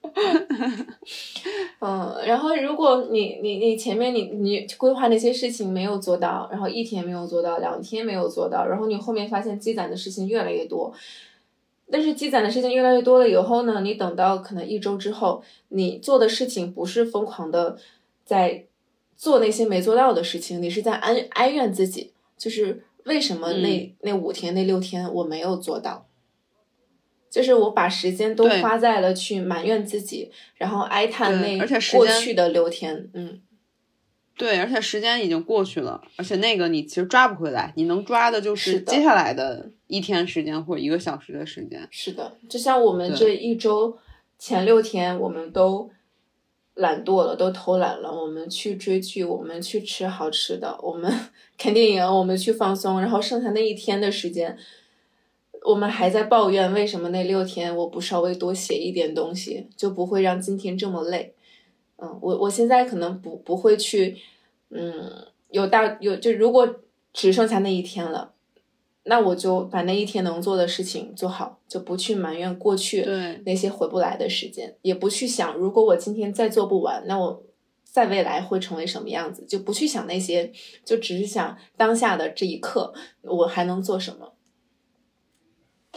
[1.80, 10.92] 嗯，然后如果你你你前面你你规划那些事情没有做到，然后一天没有做到，两天没有做到，然后你后面发现积攒的事情越来越多，
[11.90, 17.76] 但是积攒的事情越来越多了以后呢，你等到可能一周之后，你做的事情不是疯狂的
[18.24, 18.64] 在
[19.16, 26.06] 做那些没做到的事情，你是在哀哀怨自己，就是为什么那、那五天那六天我没有做到。
[27.30, 31.58] 就是我把时间都花在了去埋怨自己，然后哀叹那
[31.92, 33.40] 过去的六天，嗯，
[34.36, 41.86] 对，而且时间已经过去了，而且那个你其实抓不回来，你能抓的就是接下来的一天时间或者一个小时的时间。
[41.90, 43.98] 是的，就像我们这一周
[44.38, 45.90] 前六天，我们都
[46.74, 51.12] 懒惰了，都偷懒了，我们去追剧，我们去吃好吃的，我们
[51.58, 54.56] 看电影，我们去放松，然后剩下那一天的时间，
[55.64, 61.34] 我们还在抱怨为什么那六天我不稍微多写一点东西，就不会让今天这么累。
[61.96, 64.16] 嗯，我我现在可能不不会去，
[64.70, 66.76] 嗯，有大有就如果
[67.12, 68.32] 只剩下那一天了。
[69.04, 77.42] 那我就把那一天能做的事情做好，就不去埋怨过去对那些回不来的时间，也不去想如果我今天再做不完，那我
[77.84, 80.52] 在未来会成为什么样子，就不去想那些，
[80.84, 82.92] 就只是想当下的这一刻
[83.22, 84.30] 我还能做什么。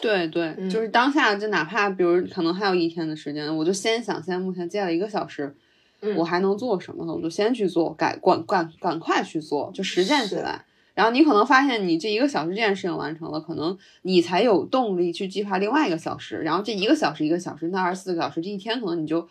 [0.02, 5.56] 对对，嗯就是当下，就哪怕比如可能还有一天的时间，我就先想，现在目前接下来一个小时，
[6.02, 7.14] 嗯我还能做什么呢？
[7.14, 10.66] 我就先去做，赶赶赶赶快去做，就实践起来。
[10.94, 16.38] 然后你可能发现，你这一个小时这件事情完成了，可能你才有动力去计划另外一个小时。
[16.40, 19.28] 然后这一个小时一个小时，那二十四个小时，这一天可能你就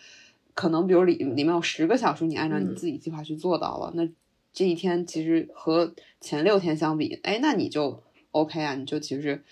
[0.55, 4.09] 可能比如里里面有十个小时，你按照你嗯自己计划去做到了，那
[4.55, 9.43] 这一天其实和前六天相比，哎，那你就 OK 啊，你就其实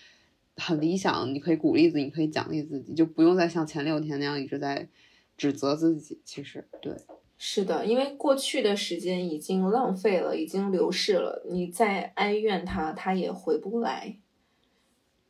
[0.59, 4.89] 很理想，你可以鼓励自己，你可以奖励自己，就不用再像前六天那样一直在
[5.37, 6.21] 指责自己。
[6.25, 6.93] 其实对。
[7.41, 14.17] 是的，因为过去的时间已经浪费了，已经流逝了，你再哀怨他，他也回不来，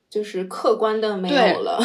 [0.09, 1.79] 就是客观的没有了。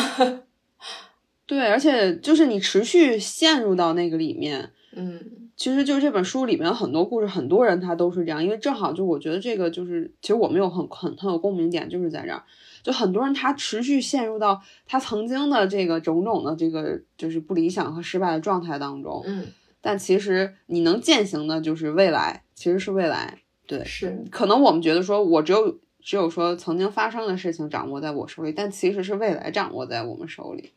[1.46, 12.44] 对，而且就是你持续陷入到那个里面，嗯其实就是这本书里面有很多故事，很多人他都是这样，因为正好就我觉得这个就是，其实我们有很很很有共鸣点，就是在这儿，
[12.84, 19.48] 就很多人他持续陷入到他曾经的这个种种的这个就是不理想和失败的状态当中，嗯，
[19.82, 30.74] 但其实你能践行的就是未来，其实是未来，对，是可能我们觉得说我只有只有说曾经发生的事情掌握在我手里，但其实是未来掌握在我们手里。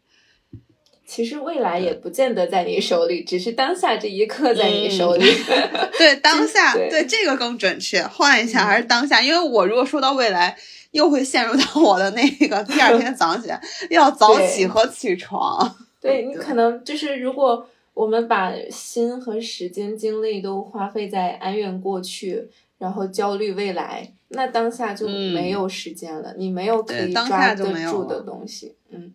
[1.04, 5.24] 其实未来也不见得在你手里，只是当下这一刻在你手里。
[5.96, 8.02] 对当下，对对这个更准确。
[8.02, 10.56] 换一下嗯还是当下，因为我如果说到未来，
[10.96, 15.76] 又会陷入到我的那个第二天早上起来要早起和起床。
[16.00, 28.74] 对你可能就是，如果我们把心和时间、精力都花费在哀怨过去，然后焦虑未来，那当下就嗯没有时间了，你没有可以抓下就没有得住的东西。
[28.88, 29.14] 嗯，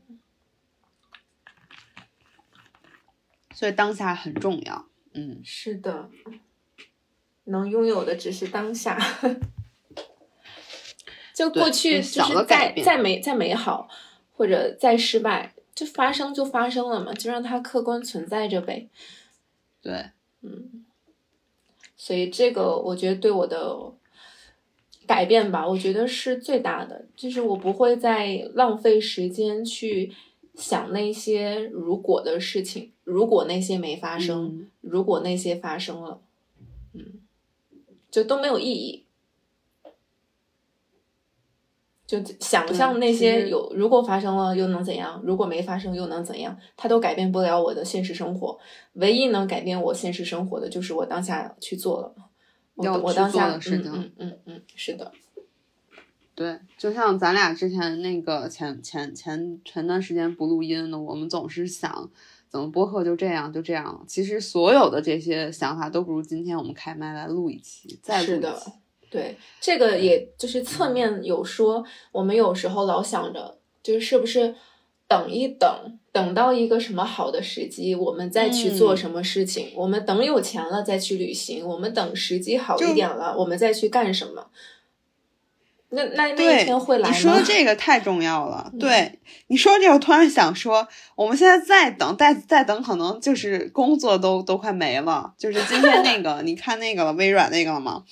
[3.55, 4.85] 所以当下很重要。
[5.13, 6.09] 嗯，是的，
[7.45, 8.99] 能拥有的只是当下。
[11.41, 13.89] 就过去就是再再美再美好，
[14.35, 18.87] 或者再失败，就发生就发生了嘛，就让它客观存在着呗。
[19.81, 20.85] 对，嗯
[21.97, 23.91] 所以这个我觉得对我的
[25.07, 30.13] 改变吧，我觉得是最大的，就是我不会再浪费时间去
[30.55, 36.21] 想那些如果的事情，如果那些没发生，嗯如果那些发生了，
[36.93, 37.21] 嗯，
[38.09, 39.05] 就都没有意义。
[42.19, 45.21] 就想象那些有如果发生了又能怎样？
[45.23, 46.57] 如果没发生又能怎样？
[46.75, 48.59] 它都改变不了我的现实生活。
[48.93, 52.13] 唯一能改变我现实生活的就是我当下去做了。
[52.75, 55.09] 我我当下的事情嗯嗯是的，
[56.35, 62.09] 对，就像咱俩之前那个前前前前段时间不录音呢，我们总是想
[62.49, 64.03] 怎么播客就这样就这样。
[64.05, 68.71] 其实所有的这些想法都不如今天我们开麦来录一期，再录是的一期。
[69.11, 74.55] 对，这个也就是侧面有说，我们有时候老想着，就是是不是
[75.05, 79.73] 等一等，等到一个什么好的时机，我们再去做嗯什么事情。
[79.75, 84.47] 我们等有钱了再去旅行，我们等时机好一点了，我们再去干什么？
[85.93, 87.13] 那那那一，天会来吗？
[87.13, 88.69] 你说的这个太重要了。
[88.71, 95.33] 嗯对你说这个，我突然想说，我们现在再等，再再等，可能就是工作都都快没了。
[95.37, 98.05] 就是今天那个， 你看那个了，微软那个了吗？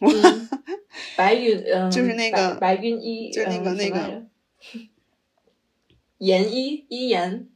[0.00, 0.48] 嗯
[1.16, 4.26] 白云，嗯，就是那个白白云一，就那个嗯那个，什么来着
[6.18, 7.48] 研一一言，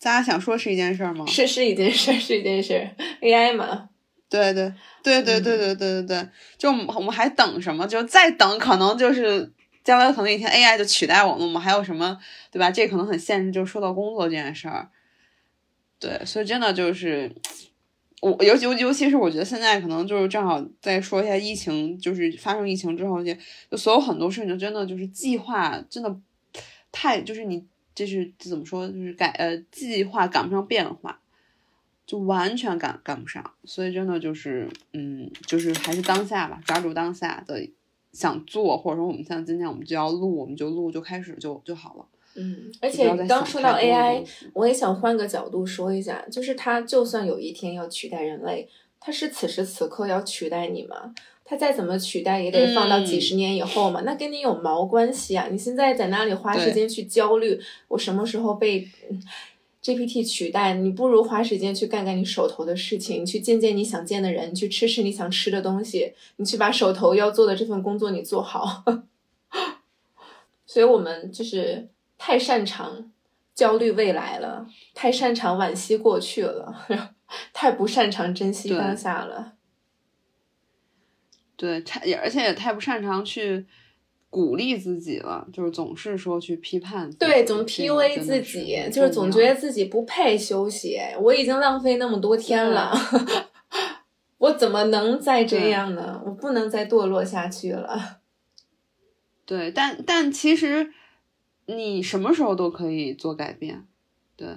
[0.00, 1.26] 大家想说是一件事儿吗？
[1.26, 2.88] 是是一件事，是一件事
[3.20, 3.90] ，AI 嘛，
[4.28, 7.86] 对对对对对对对对对，就我们还等什么？
[7.86, 12.18] 就再等，可能就是将来可能有一天 AI 就取代我们，我们还有什么
[12.50, 12.70] 对吧？
[12.70, 14.90] 这可能很现实，就说到工作这件事儿。
[15.98, 17.34] 对，所以真的就是
[18.20, 23.34] 我尤其尤其是我觉得现在可能就是正好再说一下疫情，就是发生疫情之后，就
[23.70, 26.20] 就所有很多事情真的就是计划真的
[26.90, 31.20] 太就是你就是怎么说就是改呃计划赶不上变化。
[32.06, 37.68] 就完全赶赶不上，所以真的就是，嗯，就是还是当下吧，抓住当下的
[38.12, 42.06] 想做，或者说我们像今天我们就要录，我们就录，就开始就就好了。
[42.36, 48.68] 嗯，而且刚说到 AI，我也想换个角度说一下，就是它就算有一天要取代人类，
[49.00, 51.14] 它是此时此刻要取代你吗？
[51.48, 55.46] 它再怎么取代，也得放到几嗯十年以后嘛，那跟你有毛关系啊！
[55.48, 59.22] 你现在在那里花时间去焦虑，我什么时候被嗯
[59.80, 60.74] GPT 取代？
[60.74, 68.82] 你不如花时间去干干你手头的事情，你去见见你想见的人，你去吃吃你想吃的东西，你去把手头要做的这份工作你做好。
[70.66, 73.10] 所以我们就是太擅长
[73.54, 76.86] 焦虑未来了，太擅长惋惜过去了，
[77.52, 79.54] 太不擅长珍惜当下了。
[81.56, 83.66] 对，太也而且也太不擅长去
[84.28, 91.00] 鼓励自己了，就是总是说去批判，对，总这个 PUA 自己，就是总觉得自己不配休息。
[91.18, 92.92] 我已经浪费那么多天了，
[94.36, 96.20] 我怎么能再这样呢？
[96.26, 98.18] 我不能再堕落下去了。
[99.46, 100.92] 对，但但其实
[101.66, 103.86] 你什么时候都可以做改变，
[104.36, 104.48] 对。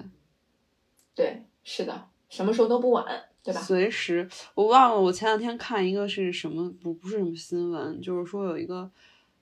[1.14, 3.04] 对，是的，什么时候都不晚，
[3.42, 3.60] 对吧？
[3.60, 8.90] 随时，我忘了，我前两天看一个是什么，不不是什么新闻，就是说有一个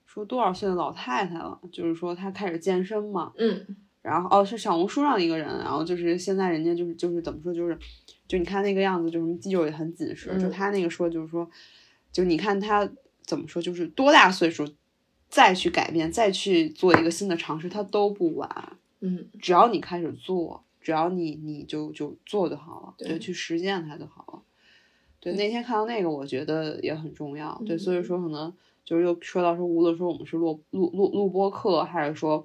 [0.05, 3.65] 说多少岁的老太太了，就是说她开始健身嘛，嗯
[4.01, 7.77] 然后哦是小红书上的一个人，然后就是现在人家就是就是怎么说就是，
[8.27, 11.49] 就你看那个样子，就什么肌肉也很紧实，就嗯他那个说就是说，
[12.11, 12.89] 就你看他
[13.23, 14.67] 怎么说，就是多大岁数
[15.29, 18.77] 再去改变，再去做一个新的尝试，它都不晚。
[19.01, 24.41] 嗯，只要你开始做，只要你你就就做就好了，对就去实践它就好了。
[25.21, 27.61] 对，那天看到那个，我觉得也很重要。
[27.65, 32.43] 对，嗯所以说可能就是又说到说，无论说我们是录录录录播课，还是说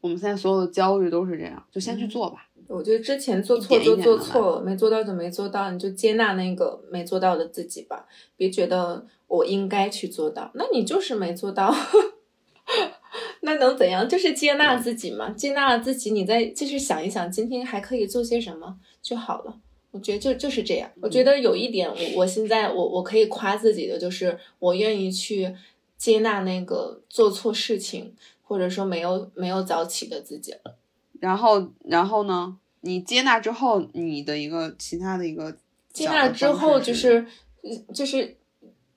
[0.00, 2.48] 我们现在所有的焦虑都是这样，就先去嗯做吧。
[2.72, 8.06] 我觉得之前做错就做错了，没做到就没做到，你就接纳那个没做到的自己吧，
[8.36, 11.74] 别觉得我应该去做到，那你就是没做到，
[13.42, 14.08] 那能怎样？
[14.08, 19.58] 就是接纳自己嘛，接纳了自己，你再就是想一想，今天还可以做些什么就好了。
[19.90, 20.90] 我觉得就就是这样。
[21.02, 25.54] 我觉得有一点，我我现在我我可以夸自己的，就是我愿意去
[25.98, 30.76] 接纳那个做错事情，或者说没有没有早起的自己了。
[31.20, 32.56] 然后，然后呢？
[32.82, 35.56] 你接纳之后，你的一个其他的一个
[35.92, 37.26] 接纳之后，就是
[37.62, 38.36] 嗯就是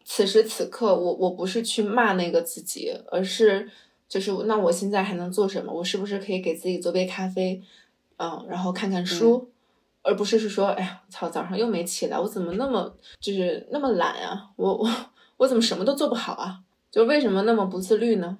[0.03, 3.69] 此时此刻，我我不是去骂那个自己，而是
[4.07, 5.73] 就是那我现在还能做什么？
[5.73, 7.61] 我是不是可以给自己做杯咖啡，
[8.17, 9.49] 嗯，然后看看书，
[10.03, 14.49] 而不是是说，哎呀，操，早上又没起来，我怎么那么就是那么懒啊？
[14.55, 14.89] 我我
[15.37, 16.59] 我怎么什么都做不好啊？
[16.91, 18.37] 就为什么那么不自律呢？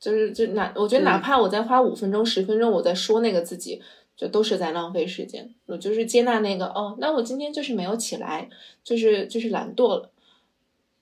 [0.00, 3.80] 就是就哪，我觉得哪怕我再花五分钟、十分钟，我在说那个自己，
[4.22, 5.52] 就都是在浪费时间。
[5.66, 8.48] 我就是接纳那个哦，那我今天就是没有起来，
[8.84, 10.10] 就是就是懒惰了。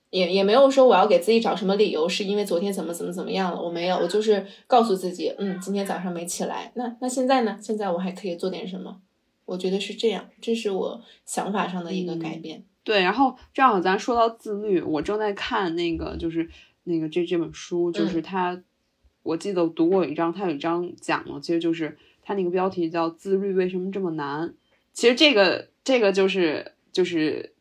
[0.09, 7.59] 也也没有说我要给自己找什么理由，是因为昨天怎么怎么怎么样了，我没有，我就是告诉自己，嗯，今天早上没起来，那那现在呢？
[7.61, 8.99] 现在我还可以做点什么？
[9.45, 12.63] 我觉得是这样，这是我想法上的一个改变。
[12.83, 16.49] 对，然后正好咱说到自律，我正在看那个就是
[16.85, 18.61] 那个这这本书，就是他，
[19.23, 24.53] 我记得读过一章，他有一章讲了，其实就是他那个标题叫“自律为什么这么难”。
[24.93, 27.53] 其实这个这个就是就是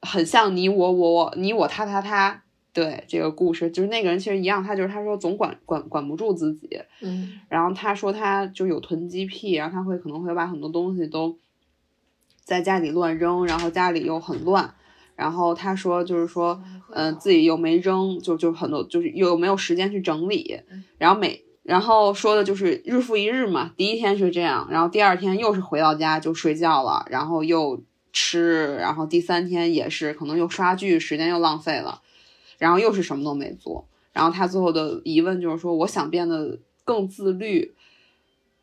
[0.00, 2.42] 很像你我我我你我他他他，
[2.72, 11.38] 对这个故事，就是那个人其实一样，他就是他说总管管管不住自己，嗯，然后他说他就有囤积癖，然后他会可能会把很多东西都。
[12.44, 14.74] 在家里乱扔，然后家里又很乱，
[15.16, 20.60] 然后他说就是说，嗯，自己又没扔，就就很多，就是又没有时间去整理，
[20.98, 32.00] 然后每然后说的就是日复一日嘛，第一天是这样，然后第二天又是回到家就睡觉了，然后又吃，然后第三天也是可能又刷剧，时间又浪费了，
[32.58, 37.74] 然后又是什么都没做，然后他最后的疑问就是说，我想变得更自律。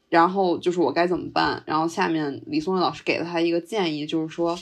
[0.09, 1.63] 然后就是我该怎么办？
[1.65, 4.59] 然后下面李松蔚老师给了他一个建议，就是说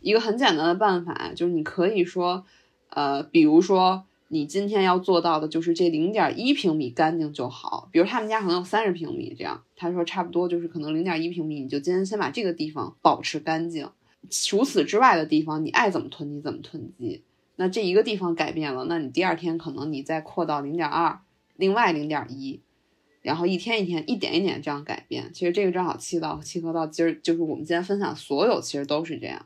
[0.00, 2.44] 一个很简单的办法，就是你可以说，
[2.90, 7.90] 呃，比如说你今天要做到的就是这零点一平米干净就好。
[7.92, 13.90] 比如他们家可能有三十平米，这样他说差不多就是可能零点一平米，你就今天先把这个地方保持干净。
[14.30, 17.22] 除此之外的地方，你爱怎么囤积怎么囤积。
[17.56, 21.20] 那这一个地方改变了，那你第二天可能你再扩到零点二，
[21.56, 22.62] 另外零点一。
[23.20, 29.44] 然后一天一天，一点一点这样改变，其实这个正好契到契合到今儿，就是我们今天分享所有，其实都是这样。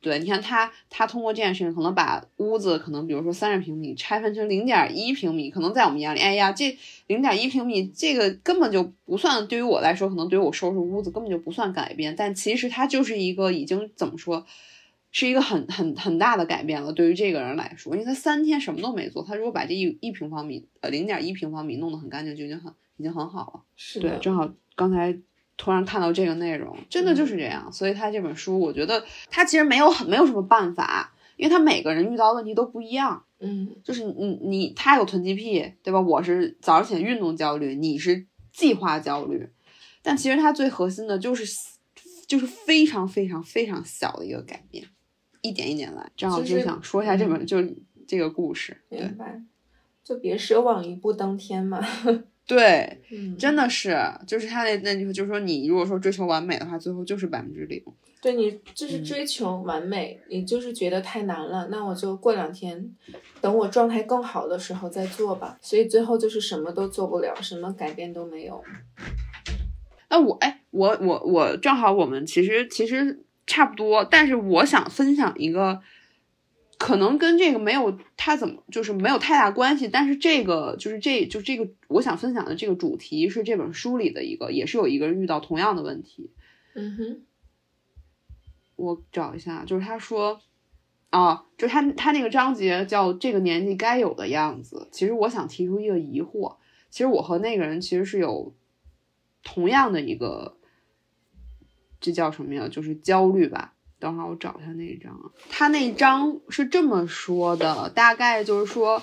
[0.00, 6.76] 对，你看他，他通过这件事情，可能把屋子可能比如说三十平米拆分成零点一平米，可能在我们眼里，哎呀，这
[7.08, 14.46] 零点一平米这个根本就不算，对于我来说，可能对于我收拾屋子根本就不算改变，但其实它就是一个已经怎么说，
[15.10, 16.92] 是一个很很很大的改变了。
[16.92, 22.72] 对于这个人来说，因为他三天什么都没做，他如果把这一一平方米，呃，零点一平方米弄得很干净，就已经很。
[23.00, 25.16] 已经很好了，是对，正好刚才
[25.58, 27.70] 突然看到这个内容，真的就是这样。
[27.70, 33.24] 所以他这本书，我觉得他其实没有很没有什么办法，因为他每个人遇到问题都不一样。
[33.40, 36.00] 嗯，就是你你他有囤积癖，对吧？
[36.00, 39.48] 我是早上起来运动焦虑，你是计划焦虑，
[40.02, 41.44] 但其实他最核心的就是
[42.26, 44.84] 就是非常非常非常小的一个改变，
[45.42, 46.10] 一点一点来。
[46.16, 47.58] 正好就想说一下这本就
[48.06, 49.40] 这个故事，明白？
[50.02, 51.80] 就别奢望一步登天嘛。
[52.48, 52.98] 对，
[53.38, 53.94] 真的是，
[54.26, 57.80] 就是他那那句，就是说你如果说追求完美的话，最后就是百分之零。
[58.22, 62.90] 对你就是追求完美，你就是觉得太难了，那我就过两天，
[63.42, 65.58] 等我状态更好的时候再做吧。
[65.60, 68.64] 所以最后就是什么都做不了，什么改变都没有。
[70.08, 75.80] 那我哎，我我我正好我们其实其实差不多，但是我想分享一个。
[76.78, 86.30] 可能跟这个没有他怎么就是没有太大关系，但是这个就是这就这个我想分享的这个主题是这本书里的一个，也是有一个人遇到同样的问题。
[86.74, 87.22] 嗯哼，
[88.76, 90.40] 我找一下，就是他说，
[91.10, 94.88] 啊，就他他那个章节叫这个年纪该有的样子。
[94.92, 96.56] 其实我想提出一个疑惑，
[96.90, 98.54] 其实我和那个人其实是有
[99.42, 100.56] 同样的一个，
[102.00, 102.68] 这叫什么呀？
[102.68, 103.74] 就是焦虑吧。
[104.00, 109.02] 等会儿我找一下那一张啊，他那张是这么说的，大概就是说，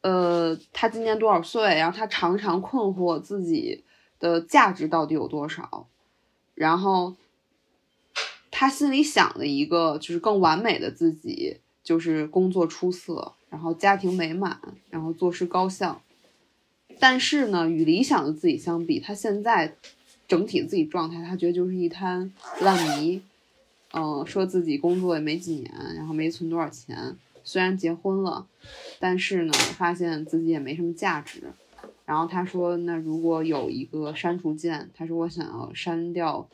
[0.00, 1.62] 呃，他今年多少岁？
[1.62, 3.84] 然后他常常困惑自己
[4.18, 5.86] 的价值到底有多少，
[6.54, 7.14] 然后
[8.50, 14.60] 他心里想的一个就是更完美的自己，就是工作出色，然后家庭美满，
[14.90, 16.02] 然后做事高效。
[16.98, 19.76] 但是呢，与理想的自己相比，他现在
[20.26, 23.22] 整体自己状态，他觉得就是一滩烂泥。
[23.92, 27.16] 嗯，说自己工作也没几年，然后没存多少钱。
[27.42, 28.46] 虽然结婚了，
[29.00, 31.42] 但是呢，发现自己也没什么价值。
[32.04, 36.48] 然后他说：“那如果有一个删除键，他说我想要删掉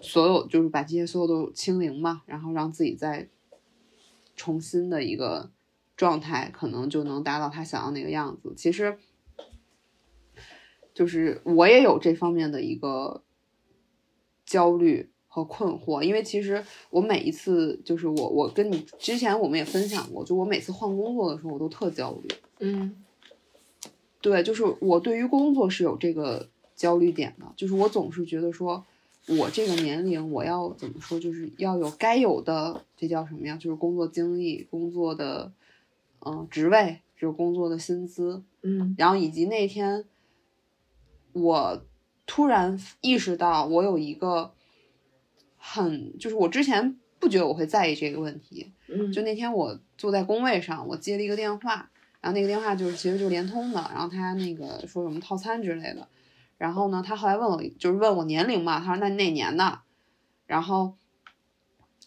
[0.00, 3.28] 所有，就是把这些所有都清零嘛，然后让自己再
[4.34, 5.50] 重新的一个
[5.96, 8.52] 状态，可能就能达到他想要那个样子。
[8.56, 8.98] 其实，
[10.92, 13.22] 就是我也有这方面的一个
[14.44, 22.28] 焦虑。”和困惑，因为其实我每一次就是我，我跟你之前我们也分享过，就我每次换工作的时候，我都特焦虑。
[22.58, 23.04] 嗯，
[24.20, 28.84] 对，就是我对于工作是有这个焦虑点的，就是我总是觉得说，
[29.28, 33.56] 我这个年龄我要怎么说，就是要有该有的，这叫什么呀？
[33.56, 35.52] 就是工作经历、工作的
[36.26, 38.42] 嗯职位，就是工作的薪资。
[38.62, 40.04] 嗯，然后以及那天
[41.32, 41.82] 我
[42.26, 44.52] 突然意识到，我有一个。
[45.70, 51.90] 很，就是我之前不觉得我会在意这个问题，嗯，就那天我坐在工位上，我接了一个电话，
[52.22, 56.08] 然后那个电话就是其实就联通的，然后他那个说什么套餐之类的，
[56.56, 59.80] 然后呢，他后来问我就是问我年龄嘛，他说那你哪年的？
[60.46, 60.94] 然后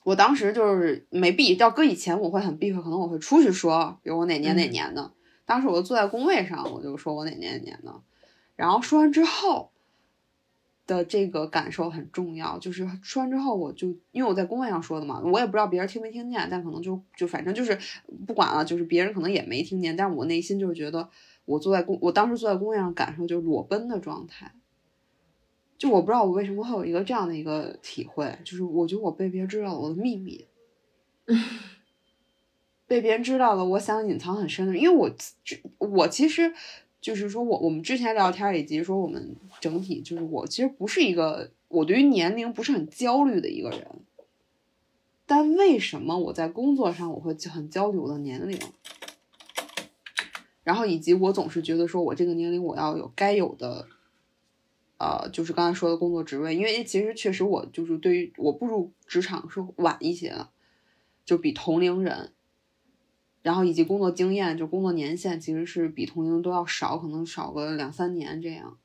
[0.04, 5.12] 我当时就是没避，要搁以前我会很避讳，可能我会出去说，比如我哪年哪年的。
[5.46, 8.02] 当时我就坐在工位上，我就说我哪年哪年的，
[8.56, 9.71] 然后说完之后。
[10.92, 17.78] 的这个感受很重要，就是说完之后我就因为我在工位上说的嘛，我也不知道别人听没听见，但可能就就反正就是
[18.28, 21.10] 不管了，就是别人可能也没听见，但我内心就是觉得
[21.46, 24.54] 我坐在工，我当时坐在工位上感受就是裸奔的状态。
[25.78, 30.46] 就我不知道我为什么会有一个这样的一个体会，就是我觉得我被别人知道了我的秘密，
[32.86, 35.10] 被别人知道了我想隐藏很深的，因为我
[35.78, 36.54] 我其实。
[37.02, 43.88] 就是说我我们之前聊天以及说我们整体，就是我其实不是一个我对于年龄不是很焦虑的一个人，
[45.26, 48.58] 但为什么我在工作上我会很焦虑我的年龄？
[50.64, 53.88] 然后以及我总是觉得说我这个年龄我要有该有的。
[55.04, 60.50] 呃，就是刚才说的工作职位，因为其实确实我就是对于我步入职场是晚一些的，
[61.26, 62.34] 就比同龄人，
[63.42, 68.78] 然后以及工作经验就工作年限其实是比同龄都要少可能少个两三年这样。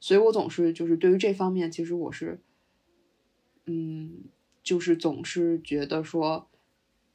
[0.00, 2.40] 所以我总是就是对于这方面其实我是
[3.64, 4.24] 嗯
[4.62, 6.48] 就是总是觉得说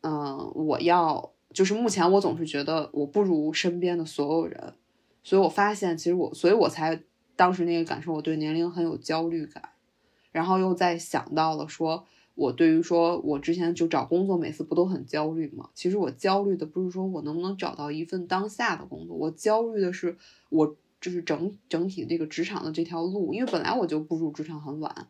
[0.01, 4.73] 嗯我要就是目前我总是觉得我不如身边的所有人
[5.23, 7.03] 所以我发现其实我所以我才
[7.35, 9.71] 当时那个感受我对年龄很有焦虑感。
[10.31, 12.05] 然后又在想到了说
[12.35, 15.69] 我对于说我之前就找工作，每次不都很焦虑吗？
[15.73, 20.17] 其实我焦虑的不是说我能不能找到一份当下的工作，我焦虑的是
[20.49, 25.07] 我就是整整体这个职场的这条路，因为本来我就步入职场很晚。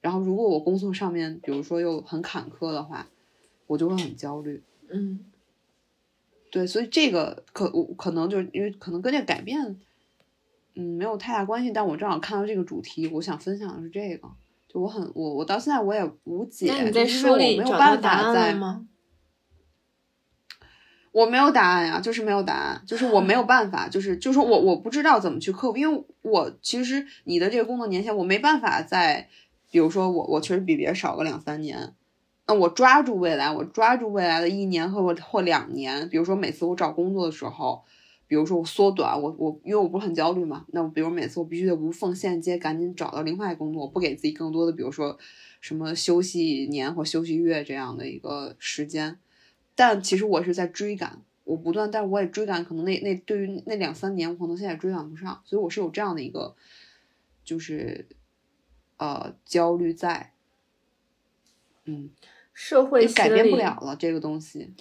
[0.00, 3.08] 然后如果我工作上面，比如说又很坎坷的话，
[3.66, 4.62] 我就会很焦虑。
[4.90, 5.24] 嗯。
[6.52, 9.76] 对，所以这个可我可能就，因为可能跟这改变
[10.74, 14.28] 嗯没有太大关系，但我正好看到这个主题，我想分享的是这个。
[14.74, 18.86] 我很我我到现在我也无解但是我没有办法在吗？
[21.12, 29.28] 我没有答案呀就是没有答案就是我没有 办法就是就说我我不知道怎么去克服因为我其实你的这个工作年限我没办法在
[29.70, 31.94] 比如说我我确实比别人少个两三年
[32.46, 37.84] 那我抓住未来我抓住未来的一年和我或两年比如说每次我找工作的时候
[38.34, 45.16] 比如说我缩短我我，因为我不是很焦虑嘛，那我比如每次我必须得无缝衔接，赶紧找到另外工作，不给自己更多的，比如说
[45.60, 49.16] 什么休息年或休息月这样的一个时间。
[49.76, 56.56] 但其实我是在追赶，我不断，但是我也追赶，可能那那对于那两三年，我可能现在追赶不上，所以我是有这样的一个，
[57.44, 58.04] 就是
[58.96, 60.32] 呃焦虑在，
[61.84, 62.10] 嗯，
[62.52, 64.72] 社会改变不了了这个东西，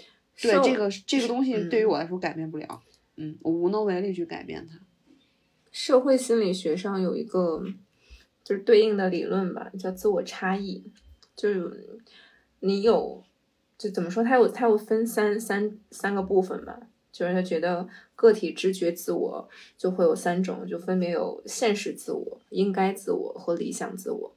[0.41, 2.81] 对这个这个东西对于我来说改变不了。
[3.15, 4.79] 嗯我无能为力去改变它。
[5.71, 7.63] 社会心理学上有一个
[8.43, 10.83] 就是对应的理论吧叫自我差异。
[11.35, 11.99] 就是
[12.59, 13.23] 你有
[13.77, 16.79] 就怎么说它有它有分三三三个部分吧
[17.11, 19.47] 就是他觉得个体直觉自我
[19.77, 24.35] 就会有三种就分别有现实自我应该自我和理想自我。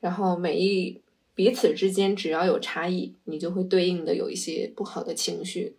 [0.00, 1.00] 然后每一
[1.34, 5.76] 彼此之间只要有差异你就会对应的有一些不好的情绪。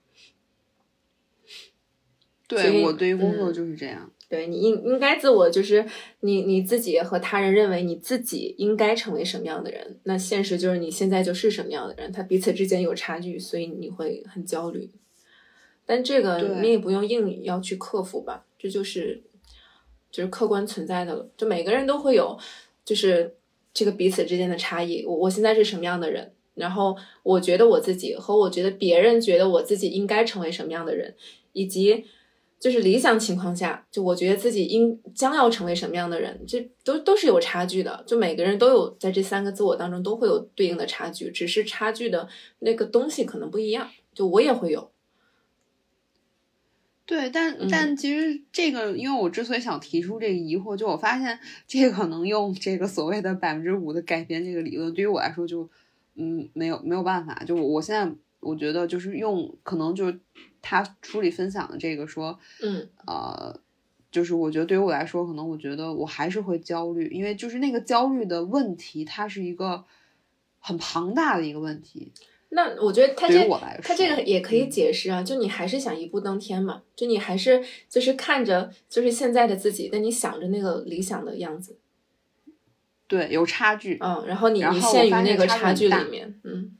[2.49, 4.11] 对，我对于工作就是这样。
[4.27, 5.83] 对你应应该自我，就是
[6.19, 9.99] 你你自己和他人认为你自己应该成为什么样的人。
[10.03, 14.89] 那现实就是你现在就是什么样的人，他彼此之间有差距，所以你会很焦虑。
[15.85, 18.45] 但这个你也不用硬要去克服吧？
[18.57, 19.21] 这就是
[20.11, 21.27] 就是客观存在的了。
[21.37, 22.37] 就每个人都会有，
[22.85, 23.35] 就是
[23.73, 25.03] 这个彼此之间的差异。
[25.05, 31.15] 我我现在是什么样的人，然后我觉得我自己和我觉得别人觉得我自己应该成为什么样的人，
[31.53, 32.05] 以及。
[32.59, 38.03] 就是理想情况下，就我觉得自己应将要成为什么样的人，这都都是有差距的。
[38.05, 42.27] 就每个人都有在这三个自我当中都会有对应的差距，只是差距的
[42.59, 43.89] 那个东西可能不一样。
[44.13, 44.91] 就我也会有。
[47.05, 55.69] 对，但但其实这个，因为我之所以想提出这个疑惑，就我发现这个能用这个所谓的百分之五的改变这个理论，对于我来说就
[56.15, 57.41] 嗯没有没有办法。
[57.45, 60.19] 就我现在我觉得就是用可能就是。
[60.61, 63.59] 他书里分享的这个说，嗯，呃，
[64.11, 69.85] 就是我觉得对于我来说，可能我觉得我还是会焦虑，因为就是那个焦虑的问题，它是一个
[70.59, 72.11] 很庞大的一个问题。
[72.49, 73.47] 那我觉得他这
[73.83, 81.77] 他这个也可以解释啊，就你还是想一步登天嘛，就你还是就是看着就是现在的自己，但你想着那个理想的样子，
[83.07, 86.75] 对，有差距，嗯，然后你你陷于那个差距里面，嗯。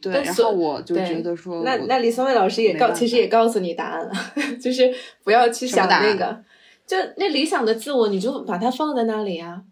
[0.00, 4.12] 对然后我就觉得说那那李松蔚老师也告，其实也告诉你答案了，
[4.60, 6.42] 就是不要去想那个，
[6.86, 9.64] 就那理想的自我，你就把它放在那里呀。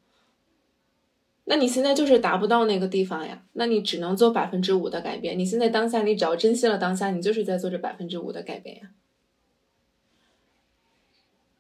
[1.51, 5.39] 那你现在就是达不到那个地方呀，那你只能做百分之五的改变。
[5.39, 8.83] 你现在当下，你只要珍惜了当下，你就是在做这百分之五的改变呀。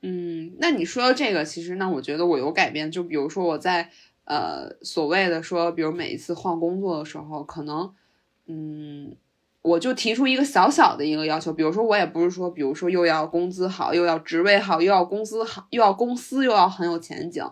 [0.02, 2.90] 嗯，那你说到这个，其实那我觉得我有改变。
[2.90, 3.90] 就比如说我在
[4.26, 7.90] 呃所谓的说，比如每一次换工作的时候，可能
[8.48, 9.14] 嗯，
[9.62, 17.44] 我就提出一个小小的一个要求，比如说我也不是说，比如说又要工资好，又要职位好，又要公司好，又要公司又要很有前景，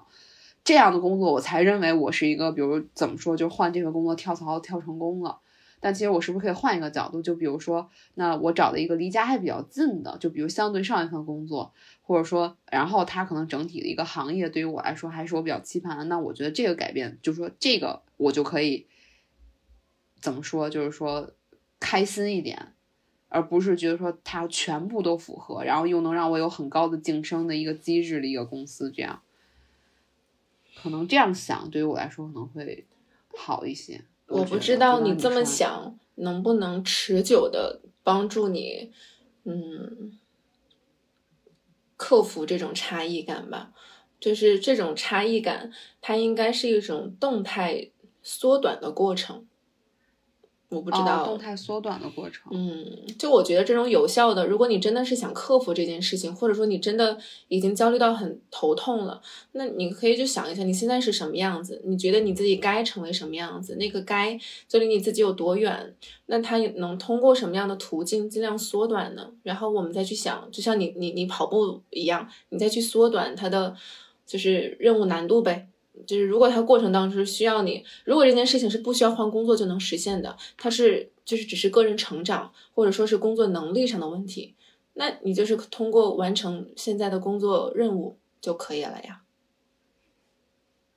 [0.64, 5.38] 这样的工作我才认为我是一个，比如怎么说，就换这份工作跳槽跳成功了。
[5.78, 7.20] 但其实我是不是可以换一个角度？
[7.20, 16.04] 就比如说，那我找的一个离家还比较近的，就比如相对上一份工作，或者说，然后他可能整体的一个行业对于我来说还是我比较期盼的。
[16.04, 18.86] 那我觉得这个改变，就说这个我就可以
[20.26, 21.30] 怎么说，就是说
[21.78, 22.74] 开心一点，
[23.28, 29.22] 而不是觉得说它全部都符合，然后又能让我有很高的晋升的一个机制的一个公司，这样
[30.74, 32.84] 可能这样想对于我来说可能会
[33.36, 34.02] 好一些。
[34.26, 38.90] 我不知道你你这么想能不能持久的帮助你，
[39.44, 40.18] 嗯，
[41.96, 43.72] 克服这种差异感吧。
[44.18, 45.70] 就是这种差异感，
[46.00, 47.90] 它应该是一种动态
[48.24, 49.46] 缩短的过程。
[50.76, 52.52] 我不知道，哦、动态缩短的过程。
[52.52, 52.84] 嗯，
[53.18, 57.16] 就我觉得这种有效的，如果你真的是想克服这件事情，或者说你真的
[57.48, 59.20] 已经焦虑到很头痛了，
[59.52, 65.94] 那你可以就想一下你现在是什么样子，你觉得你自己该成为什么样子，那个该就离你自己有多远，
[66.26, 69.30] 那它能通过什么样的途径尽量缩短呢？
[69.42, 73.74] 然后我们再去想，就像你你你跑步一样，你再去缩短它的
[74.26, 75.68] 就是任务难度呗。
[76.06, 84.54] 就是如果它过程当中需要你，如果这件事情是不需要换工作就能实现的，它是就是只是个人成长或者说是工作能力上的问题，
[84.94, 89.22] 那你就是通过完成现在的工作任务就可以了呀。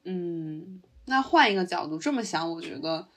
[0.04, 3.08] 嗯，那换一个角度这么想，我觉得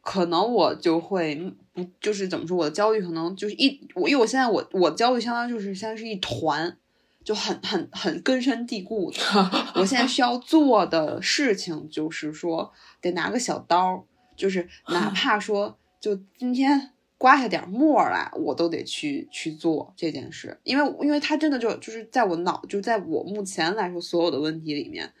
[0.00, 6.78] 可能我就会不就是怎么说，我的焦虑可能就是一我，因为我现在我我焦虑相当于就是现在是一团。
[7.26, 9.18] 就很很很根深蒂固的，
[9.74, 14.06] 我现在需要做的事情就是说，得拿个小刀，
[14.36, 25.12] 就是哪怕说就今天刮下点沫来，我都得去去做这件事，因为因为它真的就就是在我脑，就在我目前来说所有的问题里面，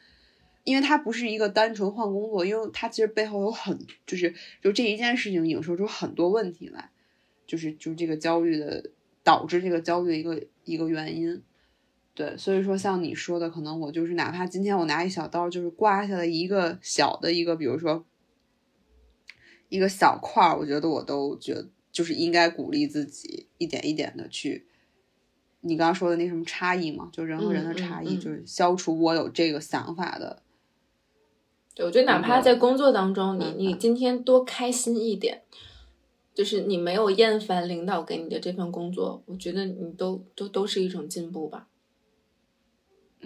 [0.62, 3.76] 因为它不是一个单纯换工作，因为它其实背后有很
[4.06, 4.32] 就是
[4.62, 6.88] 就这一件事情影射出很多问题来，
[7.48, 8.90] 就是就是这个焦虑的
[9.24, 11.42] 导致这个焦虑的一个一个原因。
[12.16, 18.06] 对，所以说像你说的，可能我就是哪怕今天我拿一小刀，就是刮下来一个小的一个，比如说
[19.68, 24.66] 一个小块儿，我觉得我都觉得就是应该鼓励自己一点一点的去。
[25.60, 30.42] 你刚刚说的那什么差异嘛，就人和人的差异，嗯嗯嗯就是消除我有这个想法的。
[31.74, 35.42] 对，我觉得哪怕在工作当中，你嗯你今天多开心一点，
[36.32, 41.68] 就是你没有厌烦领导给你的这份工作，我觉得你都都都是一种进步吧。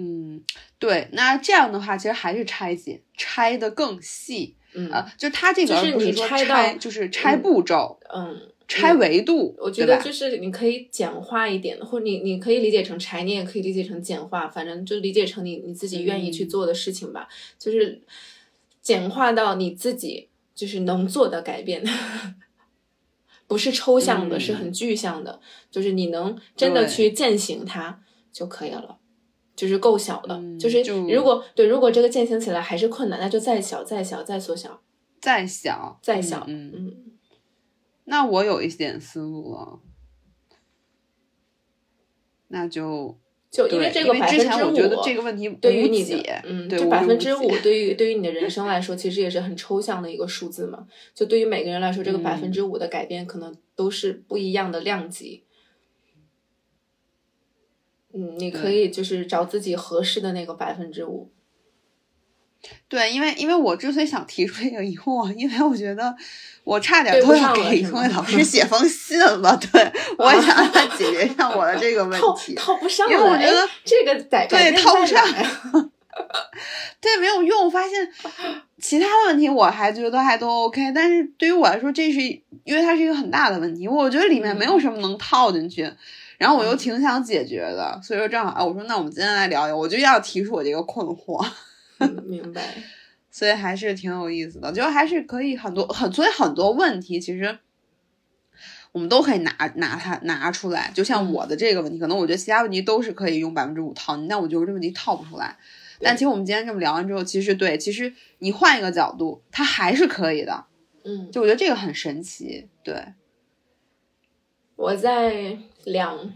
[0.01, 0.42] 嗯，
[0.78, 16.48] 对，那这样的话，其实还是拆解，拆的更细，嗯呃，就它这个就是而不是说你拆拆，到就是拆步骤，嗯，拆维度，我觉得就是你可以简化一点，或者你你可以理解成拆，你也可以理解成简化，反正就理解成你你自己愿意去嗯。
[16.48, 17.28] 做的事情吧，
[17.59, 18.01] 就是
[18.80, 21.84] 简化到你自己就是能做的改变，
[23.46, 24.40] 不是抽象的，嗯。
[24.40, 25.40] 是很具象的，
[25.70, 28.01] 就是你能真的去践行它
[28.32, 28.96] 就可以了。
[29.61, 34.80] 就是够小的，嗯就是如果对，如果这个践行起来还是困难，那就再小、再小、再缩小、
[35.20, 36.46] 再小，再小。
[36.48, 37.12] 嗯，嗯嗯，
[38.04, 39.80] 那我有一点思路了，
[42.48, 43.18] 那就
[43.50, 46.02] 就因为，这个百之分之五，前我觉得这个问题对于你
[46.44, 50.86] 嗯，对就百分之五，对于对于你的人生来说，其实也是很抽象的一个数字嘛。
[51.14, 55.42] 就对于每个人来说，这个百分之五的改变可能都是不一样的量级。
[55.42, 55.49] 嗯，
[58.12, 61.30] 你可以就是找自己合适的那个百分之五。
[62.88, 66.14] 对，因为因为我之所以想提出这个疑惑，因为我觉得
[66.62, 72.54] 我差点都要给宋伟老师写封信了，对 我也想让他解决一下我的这个问题。
[72.54, 75.24] 套不上因为我觉得这个改改变对套不上
[77.00, 77.64] 对，没有用。
[77.64, 78.06] 我发现
[78.78, 85.90] 其他的问题我还觉得还都 OK，但是对于我来说，这是因为它是一个很大的问题，我觉得里面没有什么能套进去。
[86.41, 91.47] 然后我又挺想解决的，所以说正好，哎，我说那我们今天来聊一聊，我就要提出我这个困惑。
[91.99, 92.62] 嗯明白。
[93.30, 97.59] 所以还是挺有意思的，就还是可以很多很，所以很多问题其实
[98.93, 100.91] 我们都可以拿拿它拿出来。
[100.95, 105.59] 就像我的这个问题，可能我觉得其他问题都是可以用百分之五套，但我觉得这问题套不出来。
[106.01, 110.64] 但其实我们今天这么聊完之后，其实对，其实你换一个角度，它还是可以的。
[111.05, 112.66] 嗯，就我觉得这个很神奇。
[112.82, 113.14] 对，
[114.76, 116.32] 我在两，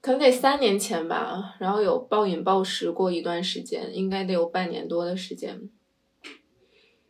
[0.00, 5.68] 可能得三年前吧，然后有暴饮暴食过一段时间，应该得有半年多的时间。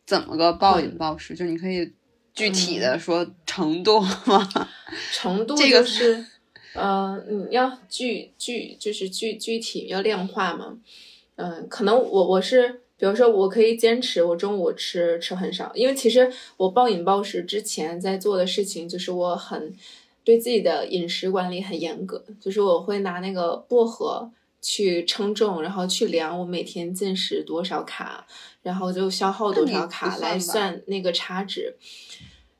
[0.05, 1.35] 怎么个暴饮暴食？
[1.35, 1.93] 就你可以
[2.33, 4.47] 具体的说程度吗？
[5.11, 6.25] 程度这个就是，
[6.73, 10.77] 呃，你要具具就是具具体要量化嘛。
[11.35, 19.75] 嗯、可能我我是，比如说我可以坚持，我中午吃吃很少，因为其实我暴饮暴食之前在做的事情，就是我很
[20.27, 24.29] 对自己的饮食管理很严格，就是我会拿那个薄荷
[24.61, 28.27] 去称重，然后去量我每天进食多少卡，
[28.61, 31.73] 然后就消耗多少卡来算那个差值。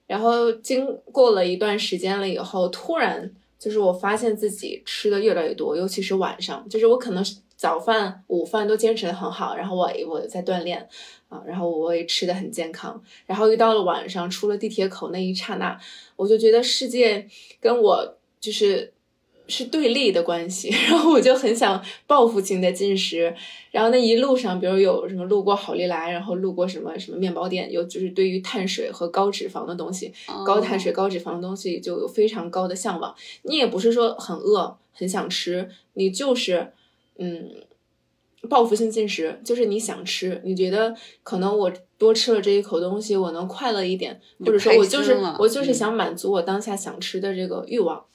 [0.05, 7.22] 然后经过了一段时间了以后，突然就是我发现自己吃的越来越多，尤其是晚上，就是我可能
[7.57, 10.88] 早饭、午饭都坚持的很好，然后我我在锻炼
[11.28, 15.78] 啊，然后我也吃的很健康，然后一到了晚上，出了地铁口那一刹那，
[16.18, 17.26] 我就觉得世界
[17.61, 18.91] 跟我就是。
[19.49, 23.34] 是对立的关系， 然后我就很想报复性的进食，
[23.72, 30.11] 然后那一路上，比如有什么路过好利来，然后路过什么什么面包店，有就是对于碳水和高脂肪的东西，
[30.45, 33.15] 高碳水、高脂肪的东西就有非常高的向往。
[33.43, 36.74] 你也不是说很饿，很想吃，你就是
[37.18, 37.49] 嗯，
[38.49, 48.05] 报复性进食，就是你想吃，你觉得可能我多吃了这一口东西，我能快乐一点，或者说我就是我就是嗯想满足我当下想吃的这个欲望。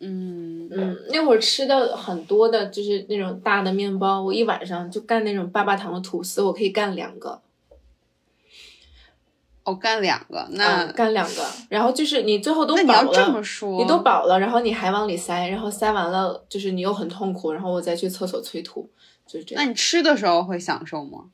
[0.00, 7.40] 嗯嗯，那会儿吃的很多的就是那种大的面包，我一晚上就干那种八八糖的吐司，我可以干两个。
[9.68, 18.88] 哦，干两个，那、嗯，干两个，然后就是你最后都饱要这么了，说，你都饱了，然后你还往里塞，然后塞完了，就是你又很痛苦，然后我再去厕所催吐，
[19.26, 19.62] 就是这样。
[19.62, 21.26] 那你吃的时候会享受吗？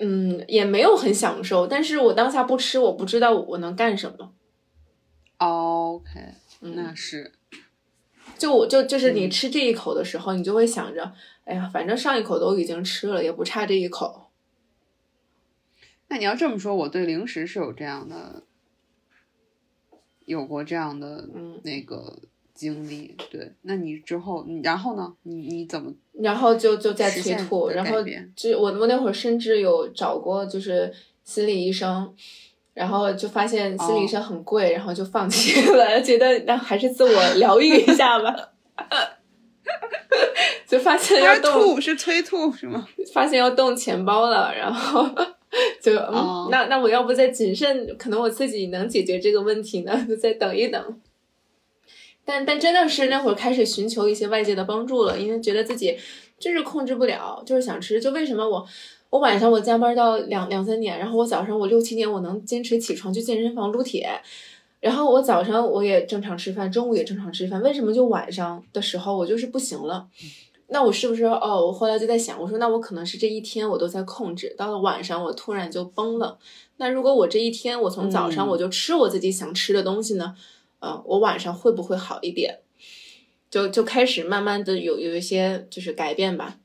[0.00, 4.32] 嗯，也没有很享受，但是我当下不吃，我不知道我能干什么。
[5.36, 6.18] OK，
[6.62, 7.30] 嗯，那是
[8.36, 11.12] 就我就就是你嗯吃这一口的时候，你就会想着，
[11.44, 14.23] 哎呀，反正上一口都已经吃了，也不差这一口。
[16.14, 18.44] 那你要这么说，我对零食是有这样的，
[20.26, 22.20] 有过这样的嗯那个
[22.54, 23.16] 经历。
[23.32, 25.12] 对，那你之后，你然后呢？
[25.24, 25.92] 你你怎么？
[26.12, 27.96] 然后就就在催吐，然后
[28.36, 30.94] 就我我那会儿甚至有找过就是
[31.24, 32.14] 心理医生，
[32.74, 38.52] 然后就发现心理医生很贵，然后就放弃了， 觉得那还是自我疗愈一下吧。
[40.68, 42.86] 就发现要动，吐，是催吐是吗？
[43.12, 45.04] 发现要动钱包了，然后
[45.80, 51.00] 就嗯，哦那那我要不再谨慎，可能我自己能解决这个问题呢，就 再等一等。
[52.24, 55.96] 但但真的是那会儿开始寻求一些外界的帮助了，因为觉得自己
[56.38, 58.00] 就是控制不了，就是想吃。
[58.00, 58.66] 就为什么我
[59.10, 64.08] 我晚上我加班到两两三点，然后我早上我六七点我能坚持起床去健身房撸铁，
[64.80, 70.08] 然后我早上我也正常吃饭，中午也正常吃饭，为什么就晚上的时候我就是不行了？
[70.74, 71.64] 那我是不是哦？
[71.64, 76.36] 我后来就在想，我说那我可能是这一天我都在控制，到了晚上我突然就崩了。
[76.78, 80.34] 那如果我这一天我从早上嗯我就吃我自己想吃的东西呢？
[80.80, 82.58] 呃，我晚上会不会好一点？
[83.48, 86.58] 就就开始慢慢的有有一些就是改变吧。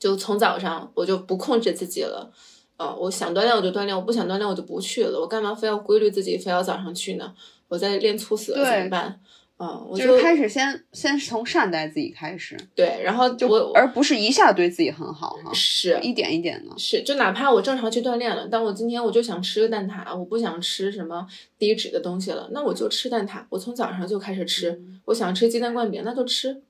[0.00, 2.32] 就从早上我就不控制自己了，
[2.76, 5.20] 呃，我想锻炼我就锻炼，我不想锻炼我就不去了。
[5.20, 7.32] 我干嘛非要规律自己，非要早上去呢？
[7.68, 9.20] 我在练猝死了怎么办？
[9.64, 16.76] 嗯，我就是开始先先从善待自己开始，对，然后就我而不是一下对自己很好哈，是一点一点的。
[16.76, 21.24] 是，就哪怕我正常去锻炼了，但我今天我就想吃个蛋挞，我不想吃什么
[21.60, 23.44] 低脂的东西了，那我就吃蛋挞。
[23.50, 26.60] 我从早上就开始吃，嗯我想吃鸡蛋灌饼，那就吃。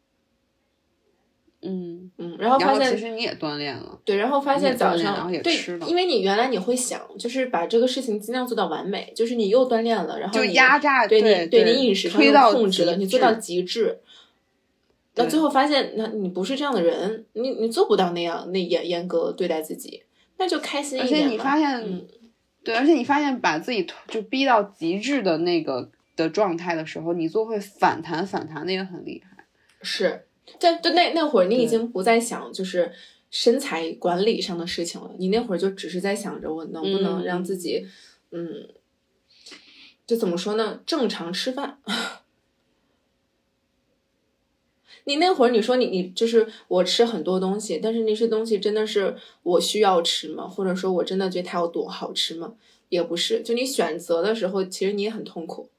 [1.63, 1.92] 嗯，
[2.23, 13.99] 嗯，然后发现其实你也锻炼了，对，然后发现早上对也吃了，因为你原来你会想，就是把这个事情尽量做到完美，就是你又锻炼了，然后就压榨对对你对对你饮食上又推到控制了，你做到极致。
[15.15, 20.05] 那最后发现，那你不是这样的人，你你做不到那样那严严格对待自己，
[20.39, 22.07] 那就开心而且一点嘛你发现，嗯
[22.65, 29.45] 对，而且你发现把自己就逼到极致的那个的状态的时候，你就会反弹，反弹的也很厉害。
[29.83, 30.25] 是，
[30.59, 32.93] 这就那那会儿你已经不再想就是
[33.31, 37.87] 身材管理上的事情了，你那会儿就只是在想着我能不能让自己，
[38.31, 38.69] 嗯，
[40.07, 41.79] 就怎么说呢，正常吃饭。
[45.05, 50.47] 你那会儿你说你你就是我吃很多东西，但是那些东西真的是我需要吃吗？
[50.47, 52.55] 或者说我真的觉得它有多好吃吗？
[52.89, 55.71] 也不是，就你选择的时候，其实你也很痛苦。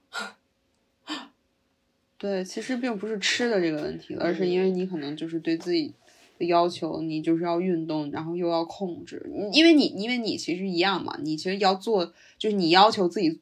[2.24, 5.94] 对，其实并不是吃的这个问题，而是因为你可能就是对自己
[6.40, 13.42] 的要求，你就是要运动，然后又要控制，因为你因为你其实一样嘛，你其实要做，就是你要求自己，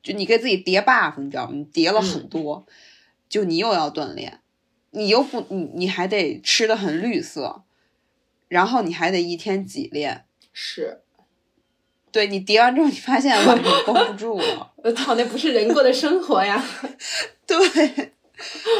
[0.00, 1.56] 就你给自己叠 buff，你知道吗？
[1.56, 2.64] 你叠了很多，
[3.28, 4.38] 就你又要锻炼，
[4.92, 7.64] 你又不你你还得吃的很绿色，
[8.46, 11.00] 然后你还得一天几练，是，
[12.18, 14.68] 对你叠完之后，你发现晚上绷不住了。
[14.82, 16.60] 我操，那不是人过的生活呀。
[17.46, 17.56] 对，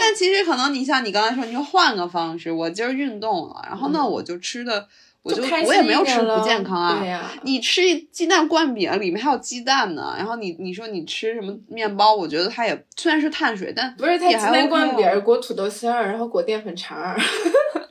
[0.01, 4.89] 但其实可能你像你刚才说，你就换个方式，我今儿运动了，然后呢我就吃的，
[5.23, 6.99] 我就我也没有吃不健康啊。
[6.99, 7.81] 对呀，你吃
[8.11, 10.17] 鸡蛋灌饼，里面还有鸡蛋呢。
[10.17, 17.17] 然后你你说你吃什么面包，我觉得它也虽然是碳水，但不是它鸡蛋灌饼啊裹土豆丝儿，然后裹淀粉肠儿。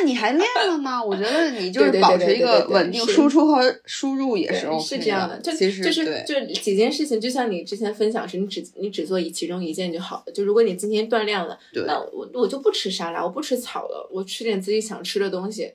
[0.00, 1.02] 那你还练了吗？
[1.02, 10.32] 我觉得你就对对对保持一个稳定输出和输入也是 OK 是这样的，就其实就是对就几件事情，就像你之前分享是，你只你只做一其中一件就好了。
[10.32, 15.72] 就如果你今天锻炼了，对那我我就不吃沙拉，我不吃草了，我吃点自己想吃的东西。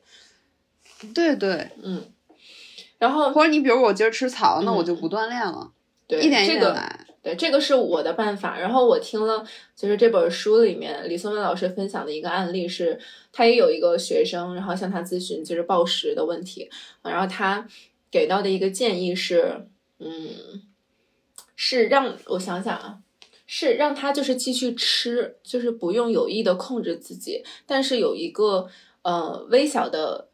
[1.13, 2.03] 对对，嗯，
[2.97, 5.71] 然后或者你比如我今儿吃草，那我就嗯不锻炼了，
[6.07, 6.75] 对一点一这个。
[7.35, 8.59] 这个是我的办法。
[8.59, 12.99] 然后我听了，就是这本书里面李松蔚老师分享的一个案例是，
[13.31, 16.69] 他也有一个学生，然后向他咨询就是暴食的问题，
[17.03, 17.67] 然后他
[18.09, 19.67] 给到的一个建议是，
[19.99, 20.61] 嗯，
[21.55, 22.99] 是让我想想啊，
[23.45, 28.69] 是让他就是继续吃，就是不用有意的控制自己，但是有一个
[29.01, 30.29] 呃微小的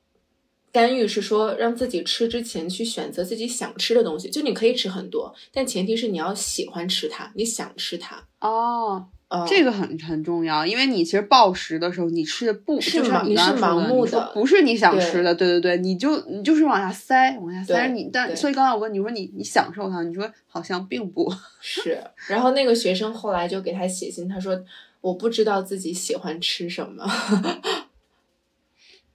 [0.74, 8.21] 干预是说，让自己吃之前去选择自己想吃的东西，就你可以吃很多，但前提是你要喜欢吃它，你想吃它。
[8.39, 17.74] 哦，呃、这个很很重要，因为你其实暴食的时候，你吃的不是你是盲目的不是你想吃的，对对对，你就你就是往下塞，往下塞。
[17.88, 21.32] 对你但所以刚才我问你说你你享受它，你说好像并不。
[21.61, 24.59] 是，然后那个学生后来就给他写信，他说
[25.01, 27.05] 我不知道自己喜欢吃什么。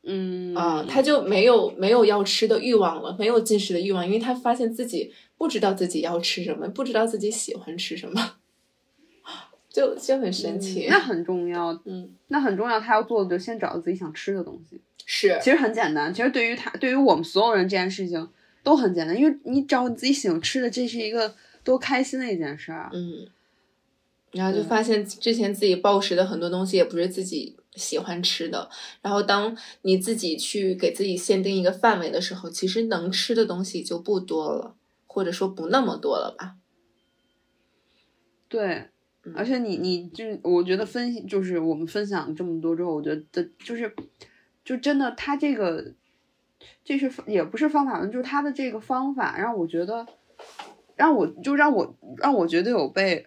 [0.05, 8.37] 嗯啊、他就没有没有要吃的欲望了，没有进食的欲望，因为他发现自己不知道自己要吃什么，不知道自己喜欢吃什么，
[9.69, 10.87] 就就很神奇。
[10.89, 12.81] 那很重要，嗯，那很重要。
[12.81, 14.81] 他要做的就先找到自己想吃的东西。
[15.11, 18.29] 是其实很简单，其实对于他，对于我们所有人这件事情
[18.63, 21.35] 都很简单，因为你找你自己喜欢吃的，这是一个
[21.65, 22.91] 多开心的一件事儿。
[22.93, 23.27] 嗯，
[24.33, 28.69] 然后就发现之前自己暴食的很多东西也不是自己喜欢吃的，
[29.01, 34.77] 然后当你自己去给自己限定一个范围的时候，其实能吃的东西就不多了，
[35.07, 36.57] 或者说不那么多了吧。
[38.49, 38.91] 对，
[39.25, 43.95] 嗯而且你你就我觉得分析就是我们分享这么多之后，我觉得就是
[44.65, 45.95] 就真的他这个
[46.85, 50.07] 这是也不是方法论，就是他的这个方法让我觉得
[50.97, 53.27] 让我就让我让我觉得有被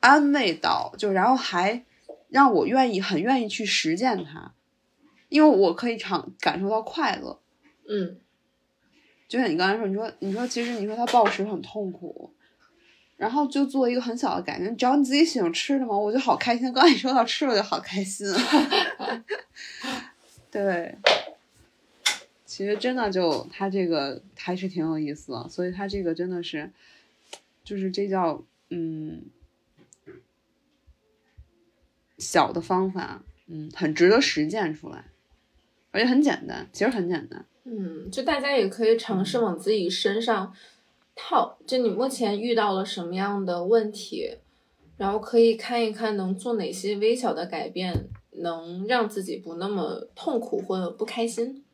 [0.00, 1.85] 安慰到，就然后还
[2.28, 4.52] 让我愿意很愿意去实践它，
[5.28, 7.40] 因为我可以尝感受到快乐。
[7.88, 8.18] 嗯，
[9.28, 12.32] 就像你刚才说，你说你说其实你说他暴食很痛苦，
[13.16, 16.72] 然后就做一个很小的改变，只要你自己喜欢吃的嘛，我就好开心。
[16.72, 18.26] 刚才你说到吃，我就好开心。
[20.50, 20.96] 对，
[22.44, 26.70] 其实真的就他这个还是挺有意思的，所以他这个真的是，
[27.62, 29.22] 就是这叫嗯
[32.18, 35.04] 小的方法，嗯，很值得实践出来，
[35.90, 37.44] 而且很简单，其实很简单。
[37.64, 40.54] 嗯，就大家也可以尝试往自己身上
[41.14, 44.38] 套，就你目前遇到了什么样的问题，
[44.96, 51.64] 然后可以看一看能做哪些微小的改变，能让自己不那么痛苦或者不开心。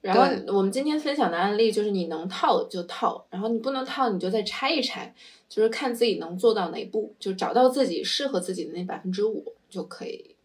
[0.00, 5.12] 然后我们今天分享的案例就是你能套就套，然后你不能套你就再拆一拆，
[5.48, 10.36] 就是看自己能做到哪步，就找到自己适合自己的那百分之五就可以。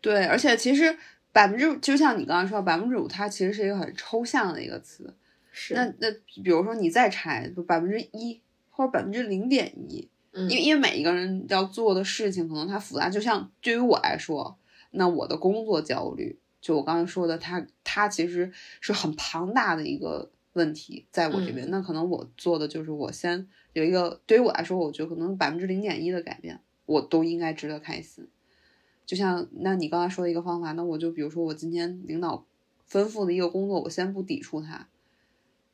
[0.00, 0.96] 对，而且其实
[1.30, 5.14] 百分之就像你刚刚说，百分之五它其实是一个很抽象的一个词。
[5.52, 6.10] 是，那那
[6.42, 8.40] 比如说你再拆，就百分之一
[8.70, 13.10] 或者百分之零点一，嗯因为因为每一个人要做的事情可能它复杂。
[13.10, 14.56] 就像对于我来说，
[14.92, 18.50] 那我的工作焦虑，就我刚才说的，它它其实
[18.80, 21.70] 是很庞大的一个问题，在我这边。
[21.70, 28.26] 那可能我做的就是我先有一个，对于我来说，我觉得可能百分之零点一的改变，我都应该值得开心。
[29.06, 32.46] 就像那你刚才说的一个方法，那我就比如说我今天领导
[32.88, 34.88] 吩咐的一个工作，我先不抵触它，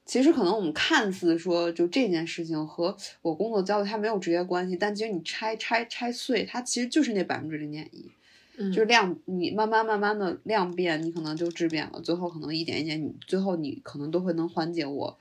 [0.05, 8.11] 其实可能我们看似说就这件事情和我工作焦虑它没有直接关系，但其实你拆拆拆碎，它其实就是那百分之零点一。
[8.59, 15.19] 嗯，就是量，你慢慢慢慢的量变，你可能就质变了，最后可能一点一点，你最后你可能都会能缓解我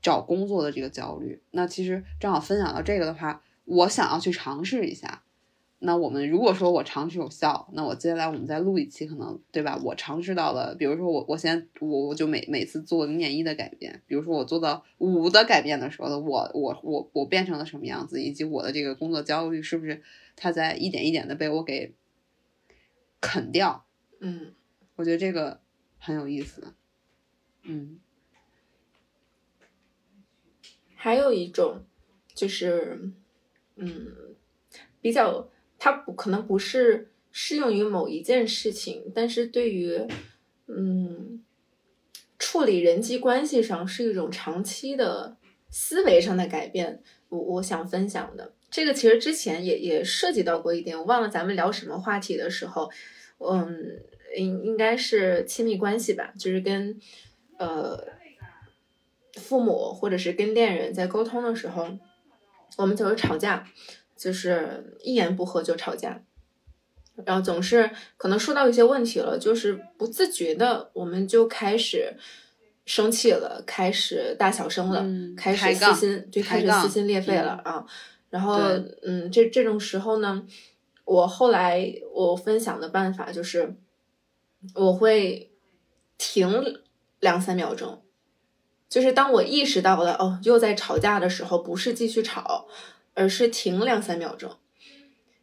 [0.00, 1.40] 找工作的这个焦虑。
[1.50, 5.22] 那其实正好分享到这个的话，我想要去尝试一下。
[5.84, 9.78] 那我们如果说我尝试有效，那我接下来我们再录一期，可能对吧？
[9.84, 20.00] 我尝试到了，比如说我我现在我我就每每次做零点一的改变，比如说我做到五的改变的时候，我我我我变成了什么样子，以及我的这个工作焦虑是不是
[20.36, 21.92] 它在一点一点的被我给。
[23.22, 23.86] 啃掉，
[24.20, 24.52] 嗯，
[24.96, 25.62] 我觉得这个
[25.98, 26.74] 很有意思，
[27.62, 27.98] 嗯。
[30.94, 31.84] 还有一种
[32.34, 33.12] 就是，
[33.76, 34.36] 嗯，
[35.00, 35.48] 比较
[35.78, 40.06] 它不可能不是适用于某一件事情，但是对于
[40.66, 41.42] 嗯
[42.38, 45.36] 处理人际关系上是一种长期的
[45.70, 48.52] 思维上的改变，我我想分享的。
[48.72, 52.90] 这个其实之前也也涉及到过一点，我忘了咱们聊什么话题的时候，
[53.38, 54.00] 嗯，
[54.34, 56.98] 应应该是亲密关系吧，就是跟
[57.58, 58.02] 呃
[59.34, 61.86] 父母或者是跟恋人在沟通的时候，
[62.78, 63.68] 我们总是吵架，
[64.16, 66.22] 就是一言不合就吵架，
[67.26, 72.14] 然后总是可能说到一些问题了，就是不自觉的我们就开始
[72.86, 75.06] 生气了，开始大小声了，
[75.36, 77.84] 开始撕心，就开始撕心裂肺了啊。
[78.32, 78.58] 然后，
[79.02, 80.46] 嗯，这这种时候呢，
[81.04, 83.74] 我后来我分享的办法就是，
[84.74, 85.50] 我会
[86.16, 86.80] 停
[87.20, 88.02] 两三秒钟，
[88.88, 92.66] 就是当我意识到了哦又在吵架的时候，不是继续吵，
[93.12, 94.56] 而是停两三秒钟，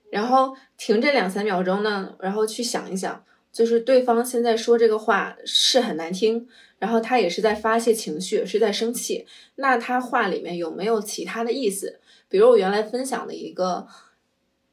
[0.09, 6.47] 然后停这两三秒钟呢，然后去想一想，就是对方现在说这个话是很难听，
[6.79, 9.27] 然后他也是在发泄情绪，是在生气，
[9.57, 11.99] 那他话里面有没有其他的意思？
[12.29, 13.87] 比如我原来分享的一个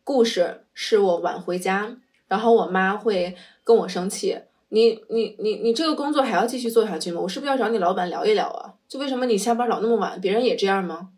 [0.05, 1.97] 故事，是我晚回家，
[2.29, 3.35] 然后我妈会
[3.65, 4.39] 跟我生气，
[4.69, 7.21] 你你你你这个工作还要继续做下去吗？
[7.23, 8.75] 我是不是要找你老板聊一聊啊？
[8.87, 10.21] 就为什么你下班老那么晚？
[10.21, 11.09] 别人也这样吗？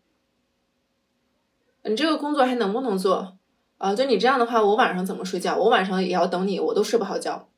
[1.82, 3.36] 你这个工作还能不能做？
[3.78, 5.56] 啊，就你这样的话，我晚上怎么睡觉？
[5.56, 7.48] 我晚上也要等你，我都睡不好觉。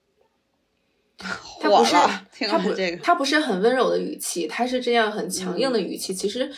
[1.61, 1.95] 他不是
[2.49, 2.73] 他不
[3.03, 6.51] 他不是很温柔的语气，他是这样很强硬的语气，其实。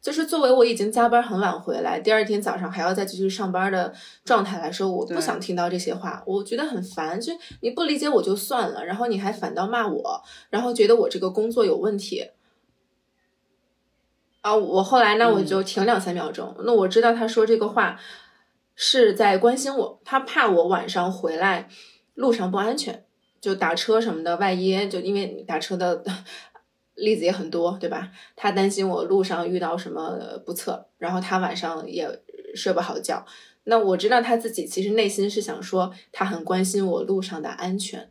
[0.00, 3.92] 就是作为我已经加班很晚回来，第二天早上还要再继续上班的
[4.24, 7.20] 状态来说，我不想听到这些话，我觉得很烦。
[7.20, 12.30] 就你不理解我就算了，然后你还反倒骂我，然后觉得我这个工作有问题。
[14.40, 17.98] 啊，我后来那我就停两三秒钟，那我知道他说这个话
[18.76, 21.68] 是在关心我，他怕我晚上回来
[22.14, 23.04] 路上不安全，
[23.40, 26.04] 就打车什么的，万一就因为打车的。
[26.98, 28.10] 例子也很多，对吧？
[28.36, 32.08] 他担心我路上遇到什么不测，然后他晚上也
[32.54, 33.24] 睡不好觉。
[33.64, 38.10] 那我知道他自己其实内心是想说，他很关心我路上的安全，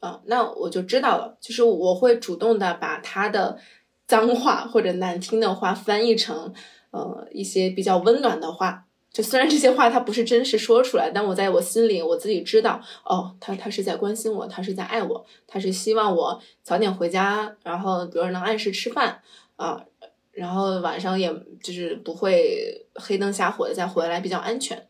[0.00, 1.36] 啊，那我就知道了。
[1.40, 3.58] 就是我会主动的把他的
[4.06, 6.52] 脏话或者难听的话翻译成，
[6.90, 8.86] 呃，一些比较温暖的话。
[9.10, 19.20] 就虽然这些话他不是真实说出来，但我在我心里我自己知道，哦，他他是在关心我，他是在爱我，他是希望我早点回家，然后比如能按时吃饭
[19.56, 19.82] 啊，
[20.30, 21.32] 然后晚上也
[21.62, 24.86] 就是不会黑灯瞎火的再回来，比较安全。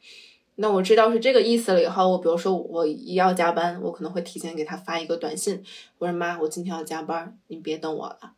[0.57, 5.62] 那我知道是这个意思了以后，我比如说我一要加班，我可能会提前给他发一个短信，
[5.99, 8.33] 我说妈，我今天要加班，你别等我了。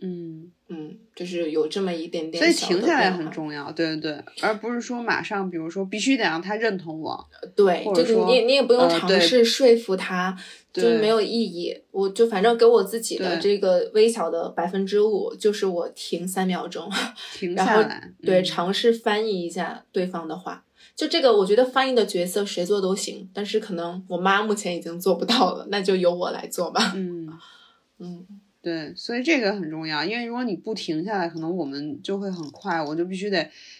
[0.00, 10.36] 嗯嗯，就是有这么一点点，所以停下来很重要，对对对，而不是说马上，比如说必须得让他认同我，对，就是你你也不用尝试说服他，
[10.72, 11.76] 就没有意义。
[11.90, 16.90] 我就反正给我自己的这个微小的百分之五，就是我停三秒钟，
[17.34, 20.64] 停 下来，对，尝试翻译一下对方的话。
[20.96, 26.92] 就这个，我觉得翻译的角色谁做都行，但是可能我妈目前已经做不到了，那就由我来做吧。
[26.94, 27.28] 嗯
[27.98, 28.26] 嗯。
[28.62, 33.38] 对，所以这个很重要，因为如果你不停下来，可能我们就会很快，我就必须得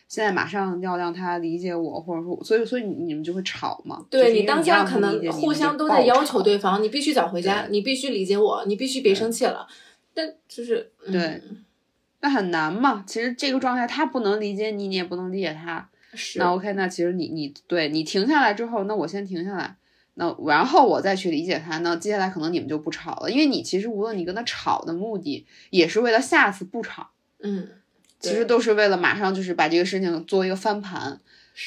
[0.09, 4.03] 现在马上要让他理解我，或者说，所以所以你们就会吵嘛。
[4.09, 9.67] 对你当下可能互相都在要求对方，你必须早回家，你必须理解我，你必须别生气了。
[10.15, 11.43] 但就是对，
[12.21, 13.05] 那很难嘛。
[13.07, 15.91] 其实这个状态他不能理解你，你也不能理解他。
[16.15, 16.39] 是。
[16.39, 19.77] 那 OK，那其实你你对你停下来之后，那我先停下来。
[20.21, 27.09] 那然后我再去理解他，那接下来可能你们就不吵了，因为你其实无论你跟他吵的目的，也是为了下次不吵，
[27.43, 27.67] 嗯，
[28.19, 31.19] 其实都是为了马上就是把这个事情做一个翻盘。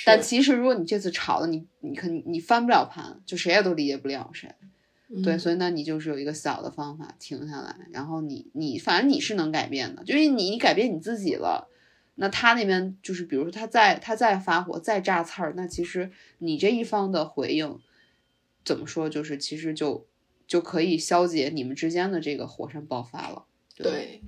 [0.06, 4.54] 但其实如果你这次吵了，你你可你翻不了盘，就谁也都理解不了谁。
[5.24, 11.68] 对，嗯所以那你就是有一个小的方法停下来，然后你你反正你是能改变的，就是你你改变你自己了，
[12.16, 17.80] 那他那边就是比如说他再他再发火再炸刺儿，那其实你这一方的回应
[18.64, 20.08] 怎么说，就是其实就
[20.48, 23.46] 就可以消解你们之间的这个火山爆发了。
[23.76, 24.22] 对，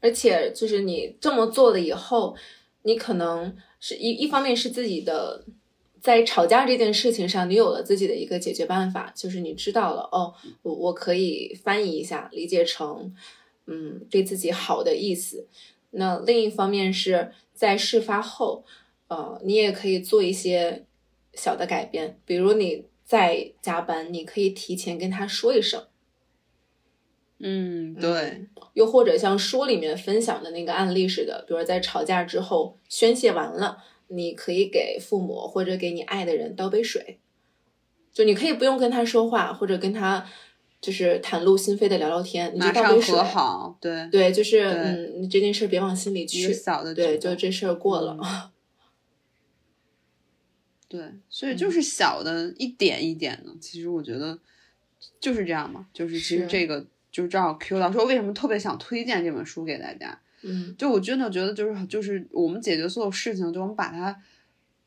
[0.00, 2.36] 而且就是你这么做了以后，
[2.82, 5.44] 你可能是一一方面是自己的，
[6.00, 13.14] 在吵架这件事情上，你有了自己的一个解决办法，就是你知道了哦，我我可以翻译一下，理解成
[13.66, 15.48] 嗯对自己好的意思。
[15.90, 18.64] 那另一方面是在事发后，
[19.08, 20.86] 呃，你也可以做一些
[21.34, 25.84] 小的改变，比如你在加班，你可以提前跟他说一声。
[27.44, 37.18] 嗯，对，又或者像书里面分享的那个案例似的，比如在吵架之后宣泄完了，你可以给父母或者给你爱的人倒杯水，
[38.12, 40.24] 就你可以不用跟他说话，或者跟他
[40.80, 43.24] 就是袒露心扉的聊聊天，你就马上倒杯水和。
[43.24, 48.16] 好，对，对，就是嗯，你这件事别往心里去，小的对，就这事儿过了。
[50.92, 54.38] 对，所以嗯就是小的一点一点的，其实我觉得
[55.18, 64.22] 就是这样嘛，就是其实这个就正好 Q 到说为什么特别想推荐这本书给大家，嗯就我真的觉得就是就是我们解决所有事情，就我们把它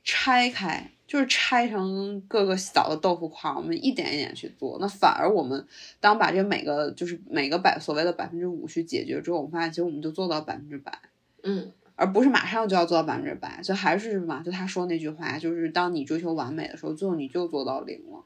[0.03, 4.77] 拆开，就是拆成各个小的豆腐块，我们一点一点去做。
[4.79, 5.65] 那反而我们
[5.99, 10.99] 当把这每个就是每个百所谓的百分之五去解决之后，我们发现其实我们就做到百分之百。
[11.41, 18.23] 嗯，而不是马上就要做到百分之百，就还是什么，就他说那句话，就是当你追求完美的时候，最后你就做到零了。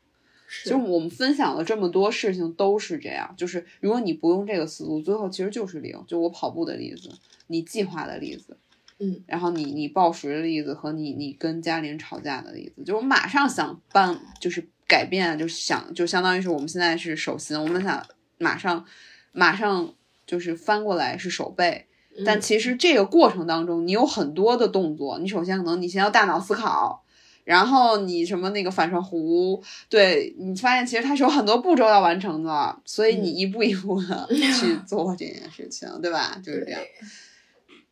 [0.52, 5.96] 是就我们分享了这么多事情都是这样，就是如果你不用这个思路，最后其实就是零。
[6.08, 7.12] 就我跑步的例子，
[7.46, 8.58] 你计划的例子，
[8.98, 18.04] 嗯，然后你你暴食的例子和你你跟家里人吵架的例子，就我马上想办就是改变，就是想就相当于是我们现在是手心，我们想
[18.40, 18.84] 马上
[19.32, 19.94] 马上
[20.26, 21.86] 就是翻过来是手背，
[22.26, 25.20] 但嗯其实这个过程当中，你有很多的动作。
[25.20, 27.04] 你首先可能你先要大脑思考，
[27.44, 36.40] 然后你什么那个反射弧，对你发现其实它是有很多步骤要完成的，所以你嗯一步一步的 去做这件事情，对吧？
[36.44, 36.82] 就是这样。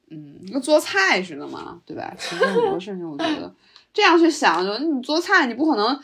[0.09, 2.15] 嗯，跟做菜似的嘛，对吧？
[2.17, 3.53] 其实很多事情，我觉得
[3.93, 5.99] 这样去想，就你做菜，你不可能。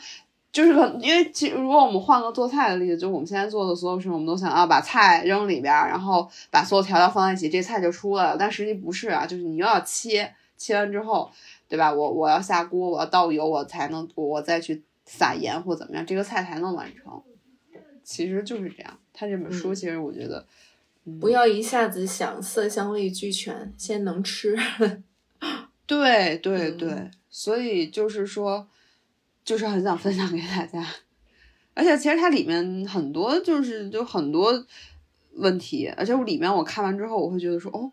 [0.54, 8.36] 就是可，因为其实如果我们换个做菜的例子，就我们现在做的所有事情，我们都想要把菜扔里边儿，然后把所有调料放在一起，这菜就出来了。
[8.38, 11.28] 但实际不是啊，就是你又要切，切完之后，
[11.68, 11.92] 对吧？
[11.92, 17.20] 我我要下锅，我要倒油，我才能我我再去撒盐或怎么样，这个菜才能完成。
[18.04, 18.96] 其实就是这样。
[19.12, 20.46] 他这本书嗯其实我觉得，
[21.20, 24.56] 不要一下子想色香味俱全，先能吃。
[25.84, 28.68] 对对嗯对，所以就是说，
[29.44, 30.84] 就是很想分享给大家。
[31.74, 34.64] 而且其实它里面很多就是就很多
[35.34, 37.90] 问题，而且我里面我看完之后，我会觉得说，哦，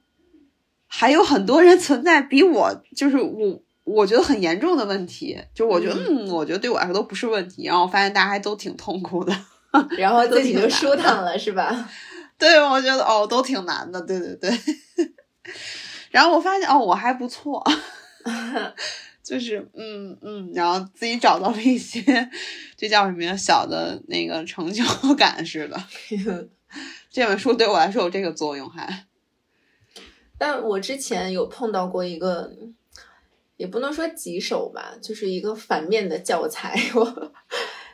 [0.88, 9.36] 还有很多人存在比我就是我我觉得很严重的问题，就我觉得嗯，我觉得对我来说都不是问题，然后我发现大家还都挺痛苦的。
[9.98, 11.90] 然后自己就舒坦了，是吧？
[12.38, 14.52] 对，我觉得哦，都挺难的，对对对。
[16.12, 17.64] 然后我发现哦，我还不错，
[19.24, 22.02] 就是嗯嗯，然后自己找到了一些，
[22.76, 23.36] 这叫什么呀？
[23.36, 24.84] 小的那个成就
[25.16, 25.82] 感似的。
[27.10, 29.06] 这本书对我来说有这个作用还，
[30.38, 32.52] 但我之前有碰到过一个，
[33.58, 36.74] 也不能说棘手吧，就是一个反面的教材。
[36.96, 37.32] 我，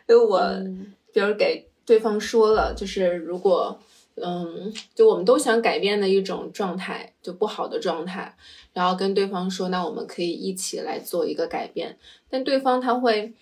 [0.08, 3.80] 因为我，嗯比如给对方说了，就是如果，
[4.16, 8.38] 嗯，就我们都想改变的一种状态，就不好的状态，
[8.78, 11.98] 然后跟对方说，那我们可以一起来做一个改变，
[12.30, 13.34] 但对方他会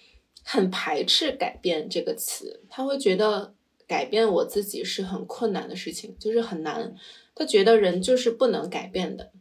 [0.46, 3.53] 很排斥“改变”这个词，他会觉得
[3.86, 6.95] 改变我自己是很困难的事情，就是很难。
[7.36, 9.34] 他觉得人就是不能改变的。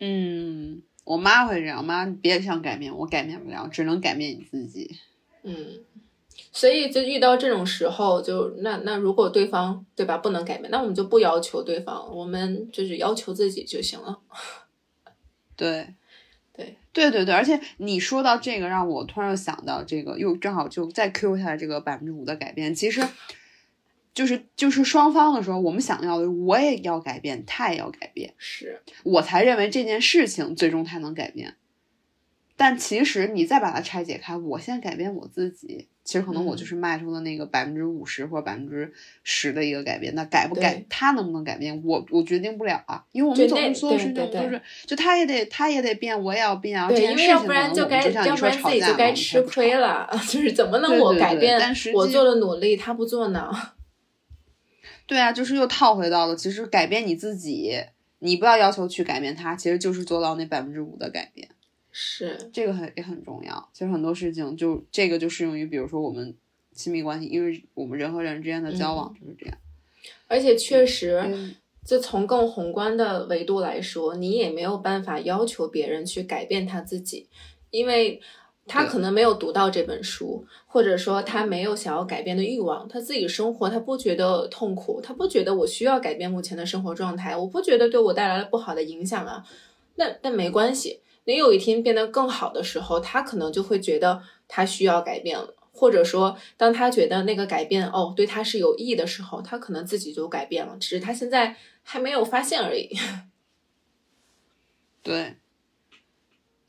[0.00, 4.96] 嗯，我妈会这样，我妈你别想改变，我改变不了，只能改变你自己。
[5.44, 5.84] 嗯，
[6.52, 10.18] 所以就遇到这种时候，就那那如果对方对吧？
[10.18, 14.18] 不能改变，那我们就不要求对方，我们就是要求自己就行了。
[15.56, 15.94] 对，
[16.52, 23.00] 对，对对对，而且你说到这个，让我突然又想到这个，又正好就再 Q 一下这个百分之五的改变，其实
[24.12, 31.54] 就是就是双方的时候，我们想要的，我也要改变，他也要改变，是，我才认为这件事情最终他能改变。
[32.56, 40.14] 但其实你再把它拆解开，我先改变我自己，其实可能我嗯就是迈出了那个百分之五十或者百分之十的一个改变。
[40.14, 46.88] 那改不改，他能不能改变，我我决定不了啊，因为我们总是所有对对对事情都是，就他也得他也得变，我也要变啊。
[46.88, 50.08] 这对，件事情不能然就该，要不然自己就该吃亏了。
[50.28, 53.50] 就是怎么能我改变但是，我做了努力，他不做呢？
[55.06, 57.78] 对啊，就是又套回到了，其实改变你自己，
[58.20, 61.48] 你不要要求去改变他，其实就是做到那百分之五的改变，
[61.92, 63.68] 是，这个很也很重要。
[63.72, 66.34] 其实很多事情就这个就适用于，比如说我们
[66.72, 69.56] 亲密关系，因为我们人和人之间的交往就是这样。
[70.28, 71.54] 而且确实，嗯
[71.84, 77.26] 就从更宏观的维度来说，你也没有办法要求别人去改变他自己，
[77.70, 78.20] 因为
[78.66, 89.44] 他可能没有读到这本书，或者说他没有想要改变的欲望，他自己生活他不觉得痛苦，他不觉得我需要改变目前的生活状态，我不觉得对我带来了不好的影响啊，
[89.96, 95.54] 那那没关系，你有一天变得更好的时候，他可能就会觉得他需要改变了。
[95.72, 102.90] 或者说，当他觉得那个改变哦对他是有益的时候，他可能自己就改变了，只是他现在还没有发现而已。
[105.02, 105.36] 对，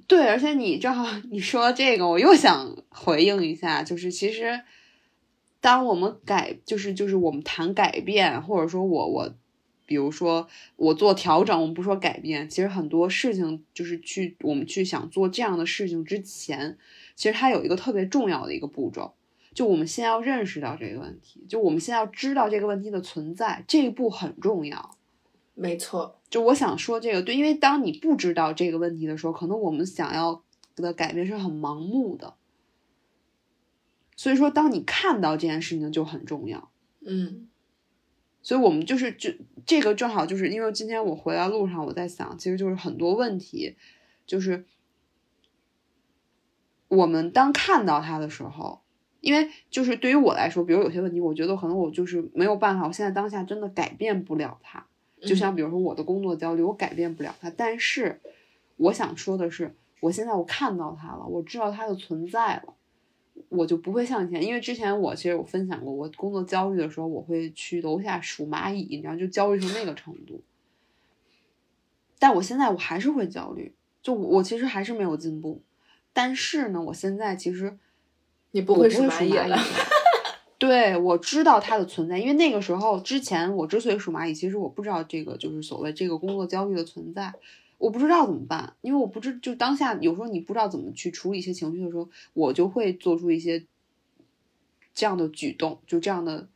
[0.08, 4.62] 对，而且你正好你说这个，我又想回应一下，就是其实，
[5.60, 9.34] 当我们改，就是就是我们谈改变，或者说我我，
[9.92, 10.48] 比如说
[10.78, 16.78] 我做调整，我们不说改变，其实很多事情就是去我们去想做这样的事情之前，
[17.14, 19.14] 其实它有一个特别重要的一个步骤。
[19.54, 24.96] 就我们先要认识到这个问题，就我们先要知道这个问题的存在，这一步很重要。
[25.56, 30.42] 没错，就我想说这个对，因为当你不知道这个问题的时候，可能我们想要
[30.78, 32.36] 的改变是很盲目的。
[34.16, 36.72] 所以说，当你看到这件事情就很重要。
[37.06, 37.50] 嗯
[38.44, 39.30] 所以我们就是就
[39.66, 43.76] 这个正好就是因为今天我回来路上我在想，其实就是很多问题，
[44.26, 44.66] 就是
[46.88, 48.82] 我们当看到它的时候，
[49.20, 54.86] 因为就是对于我来说，比如有些问题，我觉得可能我就是没有办法，我现在当下真的改变不了它。
[55.22, 58.20] 就像比如说我的工作焦虑，我改变不了它，但是
[58.78, 62.74] 我想说的是，我现在我看到它了，我知道它的存在了，
[63.50, 70.42] 我就不会像以前，因为之前我其实有分享过，我工作焦虑的时候，我会去楼下数蚂蚁，你知道，就焦虑成那个程度。
[72.20, 75.62] 但我现在我还是会焦虑，就我我其实还是没有进步，
[76.14, 77.78] 但是呢，我现在其实
[78.52, 79.58] 你不会数蚂蚁蚂蚁了。
[80.60, 87.34] 对，我知道它的存在，因为那个时候之前我之所以数蚂蚁，其实我不知道这个就是所谓这个工作焦虑的存在，
[87.82, 93.66] 我不知道怎么办，因为我不知就当下有时候你不知道怎么去处理一些情绪的时候，我就会做出一些
[94.94, 96.48] 这样的举动，就这样的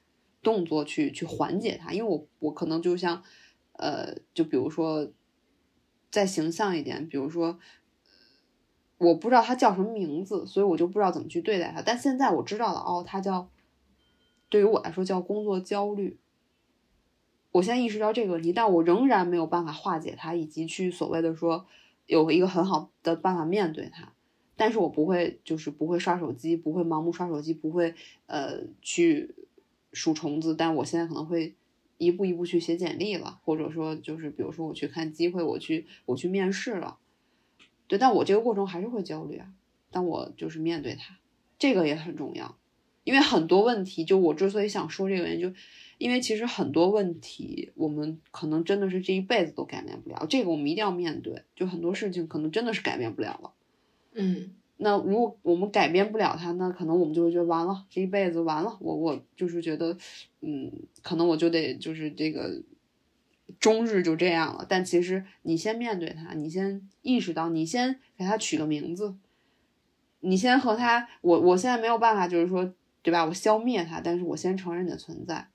[0.43, 3.23] 动作去去缓解它，因为我我可能就像
[3.73, 5.11] 呃，就比如说
[6.11, 7.59] 再形象一点，比如说。
[8.97, 11.81] 我不知道他叫什么名字，所以我就不知道怎么去对待他。
[11.81, 13.49] 但现在我知道了，哦，他叫
[14.47, 16.17] 对于我来说叫工作焦虑。
[17.55, 21.65] 我现在意识到这个问题，但我仍然没有办法化解它，以及去所谓的说
[22.05, 24.11] 有一个很好的办法面对它。
[24.57, 27.95] 但是我不会，就是不会刷手机，不会盲目刷手机，不会
[28.25, 29.33] 呃去
[29.93, 30.53] 数虫子。
[30.53, 31.55] 但我现在可能会
[31.97, 36.97] 一步一步去写简历了，或者说就是比如说我去看机会，我去我去面试了。
[37.87, 39.47] 对，但我这个过程还是会焦虑啊。
[39.91, 41.19] 但我就是面对它，
[41.57, 42.57] 这个也很重要。
[43.05, 45.57] 因为很多问题，就我之所以想说这个原因，就
[45.97, 51.43] 因为其实很多问题，我们可能真的是这一辈子都改变不了，这个我们一定要面对。
[51.55, 53.51] 就很多事情可能真的是改变不了了。
[54.13, 58.77] 嗯那如果我们改变不了它，那可能我们就会觉得完了，这一辈子完了。
[58.81, 59.97] 我我就是觉得，
[60.41, 60.69] 嗯，
[61.01, 62.61] 可能我就得就是这个
[63.57, 64.65] 终日就这样了。
[64.67, 69.15] 但其实你先面对它，你先意识到，你先给它取个名字，
[70.19, 73.23] 你先和它，我我现在没有办法，就是说，对吧？
[73.25, 75.47] 我消灭它，但是我先承认你的存在，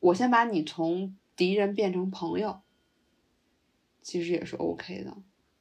[0.00, 2.60] 我先把你从敌人变成朋友，
[4.02, 5.16] 其实也是 OK 的。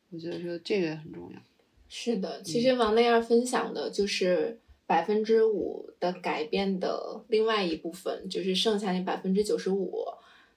[0.09, 1.39] 我觉得说这个也很重要。
[1.87, 10.05] 是的，其实王那样分享的就是百分之五的改变的另外一部分，就是剩下那百分之九十五，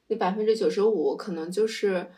[0.09, 2.11] 那百分之九十五可能就是，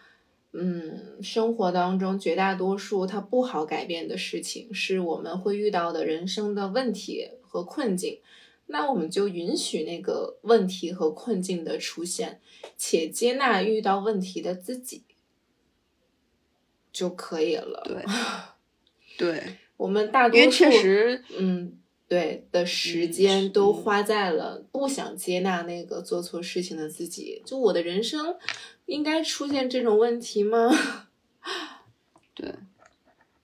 [0.53, 8.21] 嗯，生活当中绝大多数它不好改变的事情，是我们会遇到的人生的问题和困境。
[8.67, 12.41] 那我们就允许那个问题和困境的出现，
[12.77, 15.05] 且接纳遇到问题的自己
[16.93, 17.83] 就可以了。
[17.85, 18.05] 对，
[19.19, 21.79] 对，我们大多数因为确实，嗯，
[22.09, 27.43] 对的时嗯间都嗯花在了不想接纳那个做错事情的自己。
[27.45, 28.37] 就我的人生
[28.87, 30.71] 应该出现这种问题吗？
[32.35, 32.53] 对，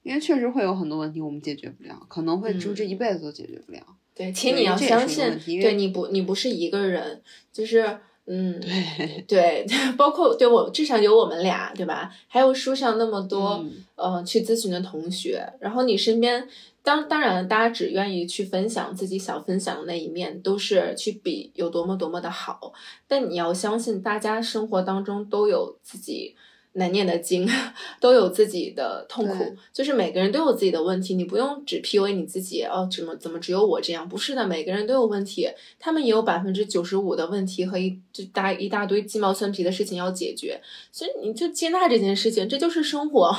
[0.03, 3.97] 因为确实会有很多问题我们解决不了，可能会就嗯这一辈子都解决不了。
[4.21, 9.67] 对，请你要相信对你不你不是一个人，就是嗯，对，对，
[9.97, 12.15] 包括对我至少有我们俩，对吧？
[12.29, 16.47] 还有书上那么多、嗯呃去咨询的同学，然后你身边
[16.83, 22.73] 当当然了，大家只愿意去分享自己想分享的那一面，都是去比有多么多么的好。
[23.09, 26.37] 但你要相信，大家生活当中都有自己
[26.75, 27.49] 难念的经，
[28.01, 34.09] 都有自己的痛苦，就是每个人都有自己的问题，你不用只 PUA 你自己哦，怎么怎么只有我这样？
[34.09, 35.49] 不是的，每个人都有问题，
[35.79, 40.61] 他们也有百分之九十五的问题和一就大一大堆鸡毛蒜皮的事情要解决，
[40.93, 43.35] 所以你就接纳这件事情，这就是生活。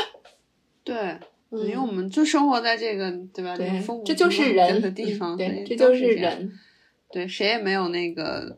[0.84, 1.18] 对，
[1.50, 3.56] 因为嗯我们就生活在这个对吧？
[4.04, 6.04] 这就是人的地方，嗯对这就是。
[6.12, 6.58] 人。
[7.12, 8.56] 对，谁也没有那个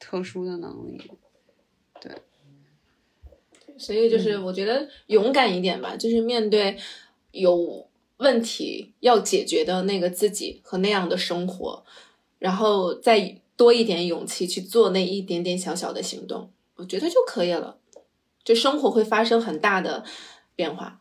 [0.00, 1.00] 特殊的能力。
[3.78, 6.76] 所以嗯就是我觉得勇敢一点吧，就是面对
[7.32, 7.88] 有
[8.18, 11.84] 问题要解决的那个自己和那样的生活，
[12.38, 17.78] 然后再多一点勇气去做那一点点小小的行动，我觉得就可以了。
[18.44, 20.04] 就生活会发生很大的
[20.54, 21.00] 变化，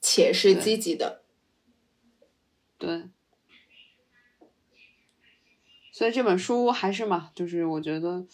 [0.00, 1.22] 且是积极的。
[2.78, 3.08] 对，
[5.92, 8.24] 所以这本书还是嘛，就是我觉得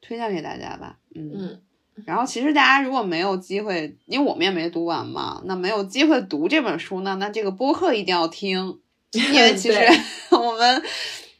[0.00, 0.98] 推荐给大家吧。
[1.14, 1.30] 嗯。
[1.32, 1.62] 嗯，
[2.04, 8.78] 然后其实大家如果没有机会，因为我们也没读完嘛，那没有机会读这本书呢，那这个播客一定要听，
[9.12, 9.78] 因为其实
[10.30, 10.82] 我们，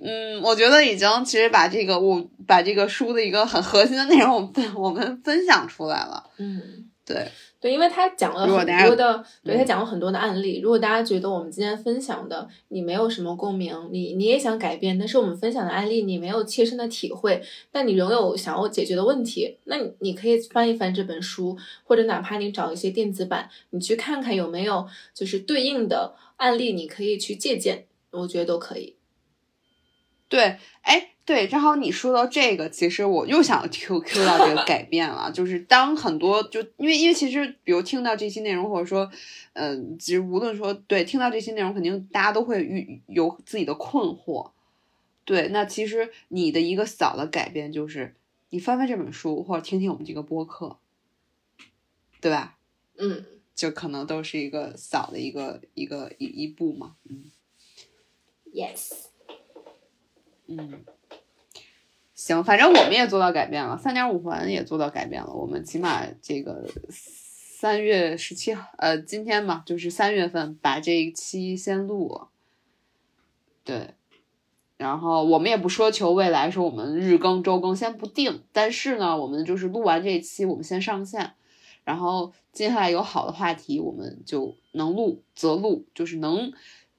[0.00, 6.24] 嗯，我觉得已经其实把这个我把这个书的一个很核心的内容，我们我们分享出来了。
[6.38, 6.88] 嗯。
[7.06, 7.30] 对，
[7.64, 10.60] 对，因为他讲了很多的，对嗯他讲了很多的案例。
[10.60, 17.42] 如果大家觉得我们今天分享的你没有什么共鸣，你你也想改变，但是我们分享的案例你没有切身的体会，
[17.72, 28.96] 但你仍有想要解决的问题，那你你可以翻一翻这本书，或者哪怕你找一些电子版，你去看看有没有就是对应的案例，你可以去借鉴，我觉得都可以。
[30.28, 39.10] 对，哎，对，正好你说到这个，其实我又想 Q Q 到这个改 变了，就是当很多就因为因为其实比如听到这期内容，或者说，
[39.54, 44.50] 嗯、其实无论说对听到这些内容，肯定大家都会遇有自己的困惑。
[45.24, 48.14] 对，那其实你的一个小的改变就是
[48.50, 50.76] 你翻翻这本书，或者听听我们这个播客，
[52.20, 52.58] 对吧？
[52.98, 53.24] 嗯，
[53.54, 57.24] 就可能都是一个小的一个一个一一步嘛，嗯。
[58.52, 58.92] Yes，
[60.46, 60.84] 嗯，
[62.14, 65.32] 行，反正我们也做到改变了，三点五环也做到改变了。
[65.32, 72.28] 我们起码这个三月十七号，呃，今天嘛，就是三月份把这一期先录，
[73.64, 73.94] 对。
[74.76, 78.42] 然后我们也不奢求未来说我们日更周更，先不定。
[78.52, 81.32] 但是呢，我们就是录完这一期，我们先上线，
[81.84, 86.52] 然后接下来有好的话题，我们就能录则录，就是能，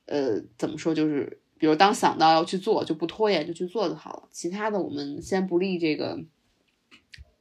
[0.05, 4.29] 呃，怎么说，就是比如当想到要去做，就不拖延，就去做就好了。
[4.31, 6.19] 其他的我们先不立这个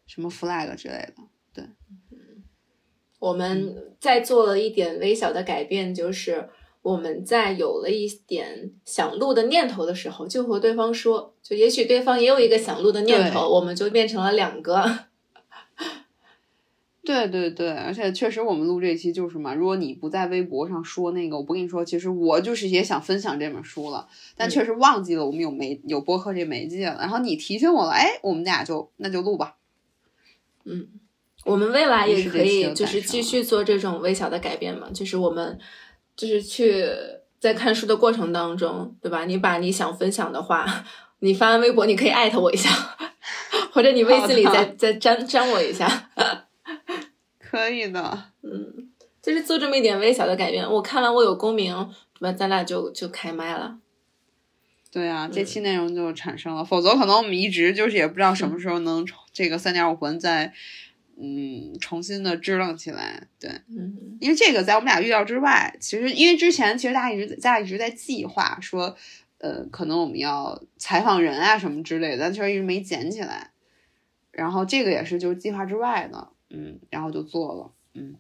[0.07, 1.15] 什么 flag 之类的。
[1.53, 1.65] 对
[3.19, 6.49] 我们在做了一点微小的改变，就是
[6.83, 15.07] 我们在有了一点想录的念头的时候，就和对方说，就也许对方也有一个想录的念头，我们就变成了两个。
[17.05, 29.57] 对对对，而且确实我们录这期就是嘛，如果你不在微博上说那个，我不跟你说，其实我就是也想分享这本书了，但确实忘记了我们有媒有播客这媒介了，然后你提醒我了，哎，我们俩就那就录吧。
[30.65, 30.89] 嗯，
[31.45, 35.59] 我们未来也可以就是继续做这种微小的改变嘛，就是我们
[36.17, 36.83] 就是去
[37.39, 39.27] 在看书的过程当中，对吧？
[39.27, 40.65] 你把你想分享的话，
[41.19, 42.71] 你发完微博，你可以艾特我一下，
[43.73, 46.11] 或者你微信里再再粘粘我一下。
[47.55, 48.91] 可以的，嗯，
[49.23, 50.69] 就是做这么一点微小的改变。
[50.69, 51.73] 我看完我有共鸣，
[52.19, 52.33] 对吧？
[52.33, 53.79] 咱俩就就开麦了。
[54.91, 60.53] 对啊，这期内容就产生了，否则可能我们一直就是也不知道什么时候能这个三点五环再
[61.17, 63.29] 嗯重新的支棱起来。
[63.39, 65.77] 对，嗯因为这个在我们俩预料之外。
[65.81, 68.97] 其实因为之前其实大家一直大家一直在计划说，
[69.39, 73.53] 呃，可能我们要采访人啊什么之类的，但其实一直没捡起来。
[74.33, 78.15] 然后这个也是就是计划之外的，嗯，然后就做了，嗯，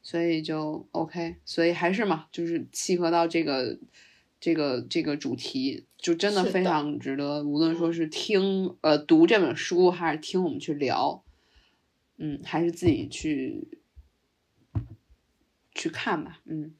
[0.00, 3.76] 所以就 OK，所以还是嘛，就是契合到这个
[4.38, 11.24] 这个这个主题，就真的非常值得，无论说是听呃读这本书，还是听我们去聊，
[12.18, 13.66] 嗯，还是自己去
[15.74, 16.72] 去看吧，嗯，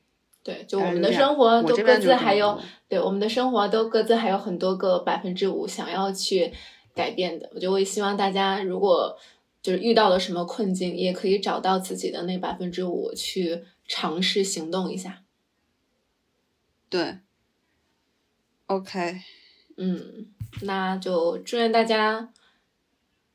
[0.44, 6.52] 对，就我们的生活都各自还有对我们的生活都各自还有很多个百分之五想要去
[6.94, 7.50] 改变的。
[7.54, 9.18] 我就会希望大家如果
[9.64, 15.22] 就是遇到了什么困境，也可以找到自己的那百分之五去尝试行动一下。
[16.90, 17.20] 对
[18.66, 19.22] ，OK，
[19.78, 20.26] 嗯，
[20.60, 22.30] 那就祝愿大家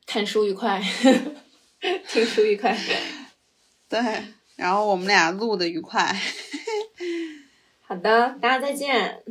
[0.06, 0.80] 看书愉快，
[2.08, 2.78] 听书愉快。
[3.90, 3.98] 对，
[4.54, 6.14] 然后我们俩录的愉快。
[7.82, 9.24] 好的，大家再见。